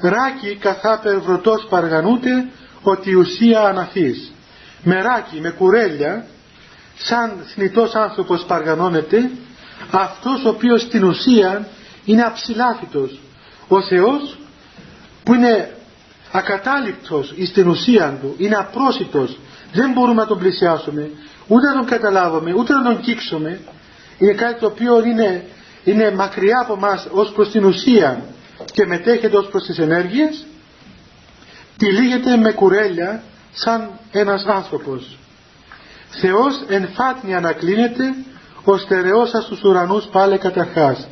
[0.00, 2.48] Ράκι καθά περβρωτός παργανούται
[2.82, 4.32] ότι η ουσία αναφής
[4.82, 6.26] με ράκι, με κουρέλια
[6.96, 9.30] σαν θνητός άνθρωπος παργανώνεται
[9.90, 11.68] αυτός ο οποίος στην ουσία
[12.04, 13.20] είναι αψηλάφιτος
[13.68, 14.38] ο Θεός
[15.24, 15.76] που είναι
[16.32, 19.38] ακατάληπτος στην ουσία του είναι απρόσιτος
[19.72, 21.10] δεν μπορούμε να τον πλησιάσουμε
[21.48, 23.60] ούτε να τον καταλάβουμε ούτε να τον κύξουμε
[24.22, 25.44] είναι κάτι το οποίο είναι,
[25.84, 28.24] είναι μακριά από μας ως προς την ουσία
[28.72, 30.46] και μετέχεται ως προς τις ενέργειες.
[31.76, 35.18] Τυλίγεται με κουρέλια σαν ένας άνθρωπος.
[36.10, 38.14] Θεός εν φάτνη ανακλίνεται
[38.64, 41.08] ο στερεός σας στους ουρανούς πάλε καταρχάς.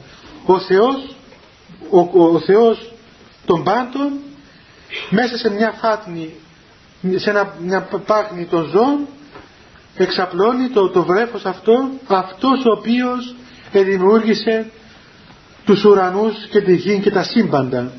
[0.47, 1.17] Ο Θεός
[1.91, 2.93] ο, ο, Θεός
[3.47, 4.13] των πάντων
[5.11, 6.35] μέσα σε μια φάτνη
[7.17, 9.07] σε ένα, μια πάχνη των ζώων
[9.97, 13.35] εξαπλώνει το, το βρέφος αυτό αυτός ο οποίος
[13.73, 14.71] δημιούργησε
[15.65, 17.93] τους ουρανούς και τη γη και τα σύμπαντα.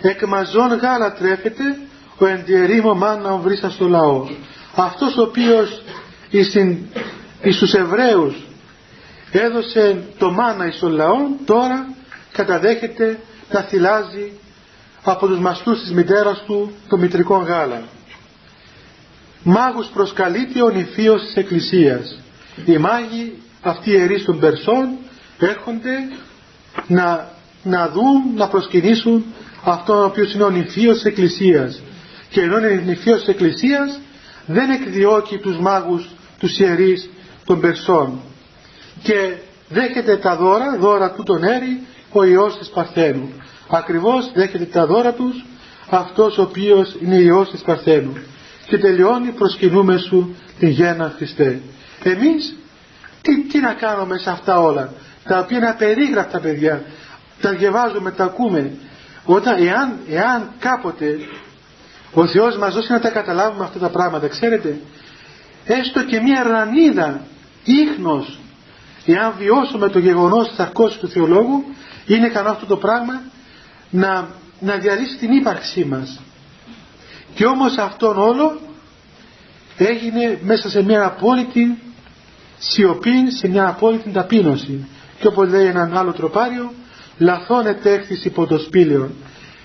[0.00, 1.78] Εκ μαζών γάλα τρέφεται
[2.18, 4.26] ο εντιερήμο μάνα βρίσκα στο λαό.
[4.74, 5.82] Αυτός ο οποίος
[7.42, 8.34] εις τους Εβραίους
[9.30, 11.94] έδωσε το μάνα εις τον λαό τώρα
[12.32, 13.18] καταδέχεται
[13.50, 14.32] να θυλάζει
[15.02, 17.82] από τους μαστούς της μητέρας του το μητρικό γάλα.
[19.42, 22.18] Μάγους προσκαλείται ο νηφίος της Εκκλησίας.
[22.64, 23.32] Οι μάγοι
[23.62, 24.88] αυτοί οι ιερείς των Περσών
[25.38, 25.96] έρχονται
[26.86, 27.30] να,
[27.62, 29.24] να δουν, να προσκυνήσουν
[29.64, 31.82] αυτόν ο οποίος είναι ο νηφίος της Εκκλησίας.
[32.30, 33.98] Και ενώ είναι νηφίος της Εκκλησίας
[34.46, 37.10] δεν εκδιώκει τους μάγους τους ιερείς
[37.44, 38.20] των Περσών.
[39.02, 39.34] Και
[39.68, 41.80] δέχεται τα δώρα, δώρα του τον έρη
[42.12, 43.28] ο Υιός της Παρθένου
[43.76, 45.44] ακριβώς δέχεται τα δώρα τους
[45.90, 48.12] αυτός ο οποίος είναι Υιός της Παρθένου
[48.66, 51.60] και τελειώνει προσκυνούμε σου την γέννα Χριστέ.
[52.02, 52.56] Εμείς
[53.22, 54.92] τι, τι να κάνουμε σε αυτά όλα
[55.24, 56.82] τα οποία είναι απερίγραπτα παιδιά.
[57.40, 58.72] Τα διαβάζουμε, τα ακούμε.
[59.24, 61.18] Όταν, εάν, εάν κάποτε
[62.12, 64.80] ο Θεός μας δώσει να τα καταλάβουμε αυτά τα πράγματα ξέρετε
[65.64, 67.20] έστω και μια ρανίδα
[67.64, 68.38] ίχνος
[69.06, 71.64] εάν βιώσουμε το γεγονός της αρκώσης του Θεολόγου
[72.06, 73.20] είναι ικανό αυτό το πράγμα
[73.92, 74.28] να,
[74.60, 76.20] να διαλύσει την ύπαρξή μας
[77.34, 78.60] και όμως αυτόν όλο
[79.76, 81.78] έγινε μέσα σε μια απόλυτη
[82.58, 84.88] σιωπή, σε μια απόλυτη ταπείνωση
[85.18, 86.72] και όπως λέει έναν άλλο τροπάριο
[87.18, 89.10] λαθώνεται έκθεση υπό το σπήλαιο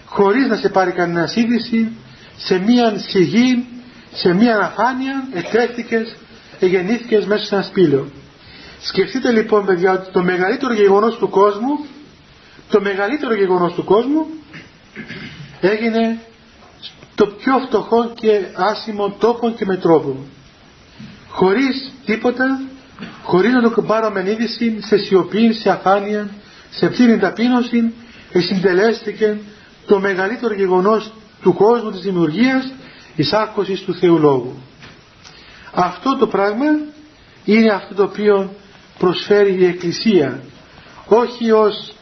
[0.05, 1.91] χωρίς να σε πάρει κανένα είδηση
[2.38, 3.65] σε μία σιγή,
[4.13, 6.15] σε μία αφάνεια ετέχθηκες,
[6.59, 8.07] εγεννήθηκες μέσα σε ένα σπήλαιο.
[8.82, 11.86] Σκεφτείτε λοιπόν παιδιά ότι το μεγαλύτερο γεγονός του κόσμου
[12.70, 14.26] το μεγαλύτερο γεγονός του κόσμου
[15.61, 16.20] έγινε
[17.15, 20.26] το πιο φτωχό και άσημο τόπο και με τρόπο.
[21.30, 22.61] Χωρίς τίποτα,
[23.24, 26.30] χωρίς να το πάρουμε είδηση, σε σιωπή, σε αφάνεια,
[26.70, 27.93] σε ψήνη ταπείνωση,
[28.32, 29.38] εσυντελέστηκε
[29.88, 31.11] το μεγαλύτερο γεγονός
[31.41, 32.74] του κόσμου της δημιουργίας
[33.15, 34.61] εις άκωσης του Θεού Λόγου.
[35.74, 36.65] Αυτό το πράγμα
[37.45, 38.53] είναι αυτό το οποίο
[38.99, 40.41] προσφέρει η Εκκλησία
[41.07, 41.93] όχι ως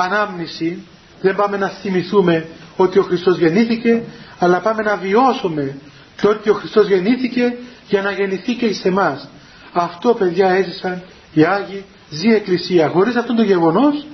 [0.00, 0.82] ανάμνηση
[1.20, 4.02] δεν πάμε να θυμηθούμε ότι ο Χριστός γεννήθηκε
[4.38, 5.76] αλλά πάμε να βιώσουμε
[6.20, 7.56] το ότι ο Χριστός γεννήθηκε
[7.88, 9.28] για να γεννηθεί και εις εμάς.
[9.72, 12.88] Αυτό παιδιά έζησαν οι Άγιοι, ζει η Εκκλησία.
[12.88, 14.06] Χωρίς αυτό το γεγονός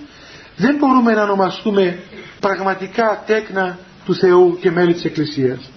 [0.56, 1.98] δεν μπορούμε να ονομαστούμε
[2.40, 5.70] πραγματικά τέκνα του Θεού και μέλη της Εκκλησίας.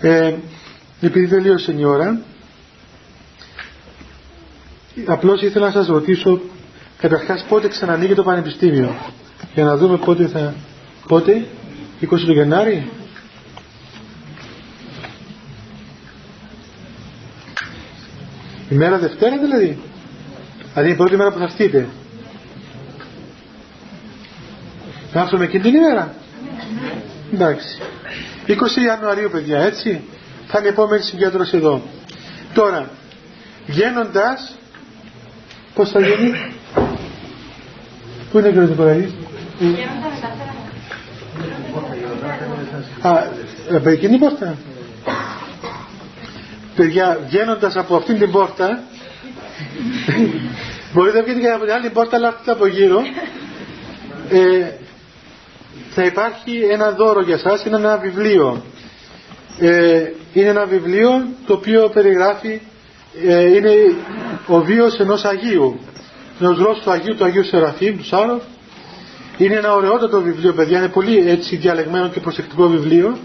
[0.00, 0.34] Ε,
[1.00, 2.20] επειδή τελείωσε η ώρα,
[5.06, 6.40] απλώς ήθελα να σας ρωτήσω
[6.98, 8.96] καταρχάς πότε ξανανοίγει το Πανεπιστήμιο;
[9.54, 10.54] Για να δούμε πότε θα...
[11.06, 11.46] Πότε,
[12.00, 12.90] 20 του Γενάρη;
[18.68, 19.78] Η μέρα Δευτέρα δηλαδή;
[20.74, 21.88] Δηλαδή η πρώτη μέρα που θα έρθείτε;
[25.12, 26.14] Θα έρθουμε εκείνη την ημέρα;
[27.32, 27.78] Εντάξει.
[28.46, 28.54] 20
[28.86, 30.00] Ιανουαρίου παιδιά έτσι;
[30.46, 31.82] Θα είναι η επόμενη συγκέντρωση εδώ.
[32.54, 32.90] Τώρα,
[33.66, 34.58] βγαίνοντας,
[35.74, 36.57] πώς θα γίνει;
[38.30, 39.12] Πού είναι ο κύριος Νικολαίδης;
[43.00, 43.22] Α,
[43.74, 44.56] από εκείνη την πόρτα.
[46.76, 48.82] Παιδιά, βγαίνοντας από αυτήν την πόρτα,
[50.92, 53.00] μπορείτε να βγείτε και από την άλλη πόρτα, αλλά από γύρω,
[54.30, 54.70] ε,
[55.90, 58.62] θα υπάρχει ένα δώρο για σας, είναι ένα βιβλίο.
[59.58, 60.02] Ε,
[60.32, 62.60] είναι ένα βιβλίο το οποίο περιγράφει,
[63.26, 63.72] ε, είναι
[64.46, 65.80] ο βίος ενός Αγίου,
[66.40, 68.42] ενός γλώσσου του Αγίου, του Αγίου Σεραφείμ, του Σάροφ.
[69.36, 73.18] Είναι ένα ωραιότατο βιβλίο, παιδιά, είναι πολύ έτσι διαλεγμένο και προσεκτικό βιβλίο.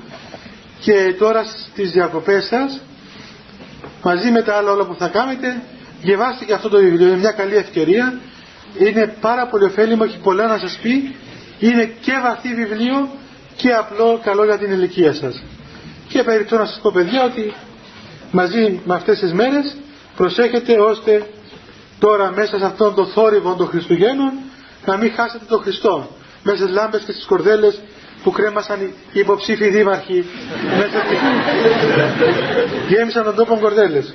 [0.79, 2.81] Και τώρα στις διακοπές σας,
[4.03, 5.61] μαζί με τα άλλα όλα που θα κάνετε,
[6.01, 8.19] διαβάστε και αυτό το βιβλίο, είναι μια καλή ευκαιρία.
[8.79, 11.15] Είναι πάρα πολύ ωφέλιμο, έχει πολλά να σας πει
[11.59, 13.09] είναι και βαθύ βιβλίο
[13.55, 15.43] και απλό καλό για την ηλικία σας.
[16.07, 17.53] Και περιττώ να σας πω παιδιά ότι
[18.31, 19.75] μαζί με αυτές τις μέρες
[20.15, 21.27] προσέχετε ώστε
[22.05, 24.31] τώρα μέσα σε αυτόν τον θόρυβο των Χριστουγέννων
[24.85, 26.07] να μην χάσετε τον Χριστό
[26.43, 27.81] μέσα στις λάμπες και στις κορδέλες
[28.23, 30.25] που κρέμασαν οι υποψήφοι δήμαρχοι
[30.77, 31.15] μέσα στη...
[32.93, 34.13] γέμισαν τον τόπο κορδέλες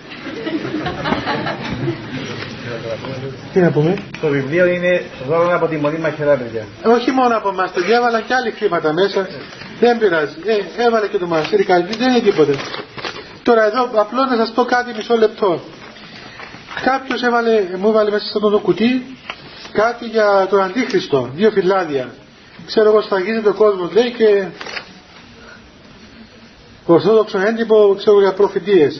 [3.52, 6.66] τι να πούμε; Το βιβλίο είναι δώρο από τη Μονή Μαχαιρά, παιδιά.
[6.84, 9.28] Όχι μόνο από εμάς, το διάβαλαν και άλλοι χρήματα μέσα.
[9.80, 10.34] Δεν πειράζει.
[10.44, 12.54] Ε, έβαλε και το μαστήρι κάτι, δεν είναι τίποτε.
[13.42, 15.60] Τώρα εδώ απλώς να σας πω κάτι μισό λεπτό.
[16.82, 17.20] Κάποιος
[17.78, 19.16] μου έβαλε μέσα σε αυτό το κουτί
[19.72, 22.14] κάτι για τον Αντίχριστο, δύο φυλάδια.
[22.66, 24.46] Ξέρω εγώ σφαγίζεται ο κόσμος λέει και
[26.86, 28.98] ορθόδοξος έντυπο ξέρω για προφητείες.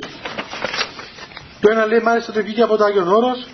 [1.60, 3.46] Το ένα λέει μάλιστα ότι βγήκε από το Άγιον Όρος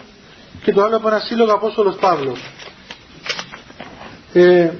[0.63, 2.51] και το άλλο από ένα σύλλογο Απόστολος Παύλος.
[4.33, 4.71] Ε,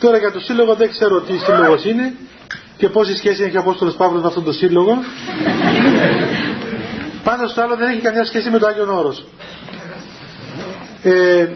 [0.00, 2.14] τώρα για το σύλλογο δεν ξέρω τι σύλλογος είναι
[2.76, 4.98] και πόση σχέση έχει ο Απόστολος Παύλος με αυτόν τον σύλλογο.
[7.24, 9.26] Πάντως το άλλο δεν έχει καμιά σχέση με το Άγιον Όρος.
[11.02, 11.48] Ε,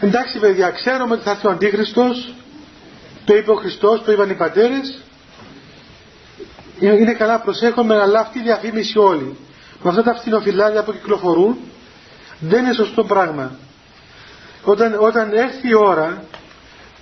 [0.00, 2.34] εντάξει παιδιά, ξέρουμε ότι θα έρθει ο Αντίχριστος,
[3.24, 5.02] το είπε ο Χριστός, το είπαν οι πατέρες.
[6.80, 9.36] Είναι καλά προσέχουμε, αλλά αυτή η διαφήμιση όλοι.
[9.82, 11.58] Με αυτά τα φτηνοφυλάδια που κυκλοφορούν,
[12.38, 13.52] δεν είναι σωστό πράγμα.
[14.64, 16.24] Όταν, όταν έρθει η ώρα,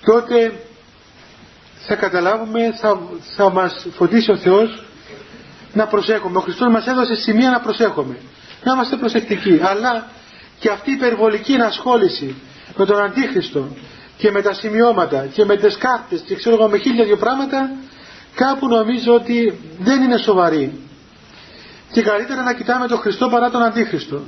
[0.05, 0.61] τότε
[1.87, 3.01] θα καταλάβουμε, θα,
[3.37, 4.85] θα μας φωτίσει ο Θεός
[5.79, 6.39] να προσέχουμε.
[6.39, 8.17] Ο Χριστός μας έδωσε σημεία να προσέχουμε.
[8.65, 9.61] Να είμαστε προσεκτικοί.
[9.71, 10.07] Αλλά
[10.59, 12.35] και αυτή η υπερβολική ενασχόληση
[12.77, 13.69] με τον Αντίχριστο
[14.17, 17.71] και με τα σημειώματα και με τις κάρτες και ξέρω εγώ με χίλια δυο πράγματα
[18.35, 20.81] κάπου νομίζω ότι δεν είναι σοβαρή.
[21.93, 24.23] Και καλύτερα να κοιτάμε τον Χριστό παρά τον Αντίχριστο.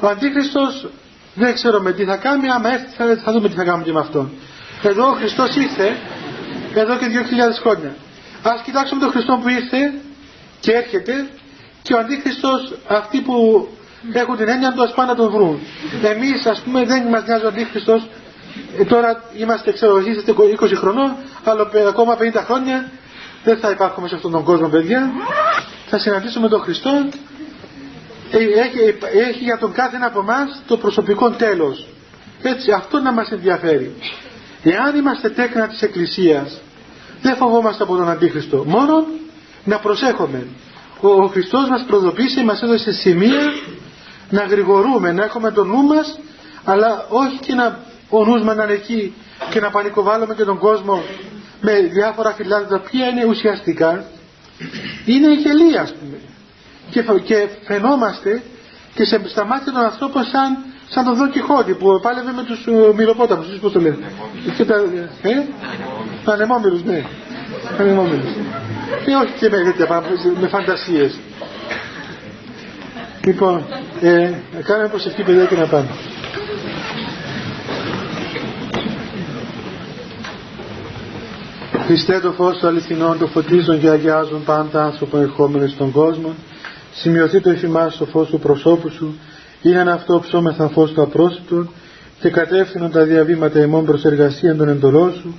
[0.00, 0.88] Ο Αντίχριστος
[1.34, 3.92] δεν ξέρω με τι θα κάνει, άμα έρθει θα, θα δούμε τι θα κάνουμε και
[3.92, 4.30] με αυτόν.
[4.82, 5.96] Εδώ ο Χριστός ήρθε,
[6.74, 7.96] εδώ και 2.000 χρόνια.
[8.42, 9.80] Ας κοιτάξουμε τον Χριστό που ήρθε
[10.60, 11.28] και έρχεται
[11.82, 13.68] και ο Αντίχριστος αυτοί που
[14.12, 15.60] έχουν την έννοια τους ας πάνε να τον βρουν.
[16.02, 18.08] Εμείς ας πούμε δεν μας νοιάζει ο Αντίχριστος,
[18.78, 22.90] ε, τώρα είμαστε ξέρω είστε 20 χρονών, αλλά ακόμα 50 χρόνια
[23.44, 25.10] δεν θα υπάρχουμε σε αυτόν τον κόσμο παιδιά.
[25.86, 26.90] Θα συναντήσουμε τον Χριστό
[28.30, 28.98] ε, έχει,
[29.28, 31.86] έχει για τον κάθε ένα από εμάς το προσωπικό τέλος.
[32.42, 33.94] Έτσι, αυτό να μας ενδιαφέρει.
[34.62, 36.60] Εάν είμαστε τέκνα της Εκκλησίας,
[37.22, 38.64] δεν φοβόμαστε από τον Αντίχριστο.
[38.66, 39.06] Μόνο
[39.66, 40.46] να προσέχουμε.
[41.00, 43.42] Ο, ο Χριστός μας προδοποίησε, μας έδωσε σημεία
[44.30, 46.18] να γρηγορούμε, να έχουμε το νου μας,
[46.64, 49.14] αλλά όχι και να ο νους μας να είναι εκεί
[49.50, 51.02] και να πανικοβάλλουμε και τον κόσμο
[51.60, 54.04] με διάφορα φυλάδια τα οποία είναι ουσιαστικά
[55.04, 56.18] είναι γελία ας πούμε
[56.90, 58.42] και, και φαινόμαστε
[58.94, 60.56] και σε, στα μάτια των ανθρώπων σαν,
[60.88, 64.12] σαν τον Δον Κιχώτη που πάλευε με τους uh, μυροπόταμους, πώς το λένε.
[64.56, 64.74] Και τα,
[65.22, 65.46] ε,
[66.24, 67.04] ανεμόμυρους, ναι.
[67.78, 68.32] Ανεμόμυρους.
[69.04, 70.02] Και όχι και με τέτοια,
[70.40, 71.18] με φαντασίες.
[73.24, 73.64] Λοιπόν,
[74.00, 74.30] ε,
[74.62, 75.88] κάνουμε προσευχή παιδιά και να πάμε.
[81.86, 86.34] Χριστέ το φως του αληθινών, το φωτίζουν και αγιάζουν πάντα άνθρωπο ερχόμενο στον κόσμο
[87.00, 89.18] σημειωθεί το εφημάς στο φως του προσώπου σου,
[89.62, 91.70] είναι ένα αυτό ψώμεθα φως του απρόσιτου
[92.20, 95.34] και κατεύθυνον τα διαβήματα ημών προς εργασία των εντολών σου,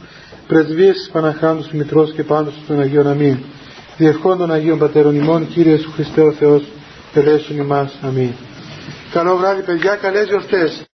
[0.47, 3.37] πρεσβείες της Παναχάντους Μητρός και πάντως των Αγίων Αμήν.
[3.97, 6.63] Διευχών των Αγίων Πατέρων ημών, Κύριε Σου Χριστέ ο Θεός,
[7.13, 7.97] ελέσουν ημάς.
[8.01, 8.31] Αμήν.
[9.11, 10.85] Καλό βράδυ παιδιά, καλές γιορτές.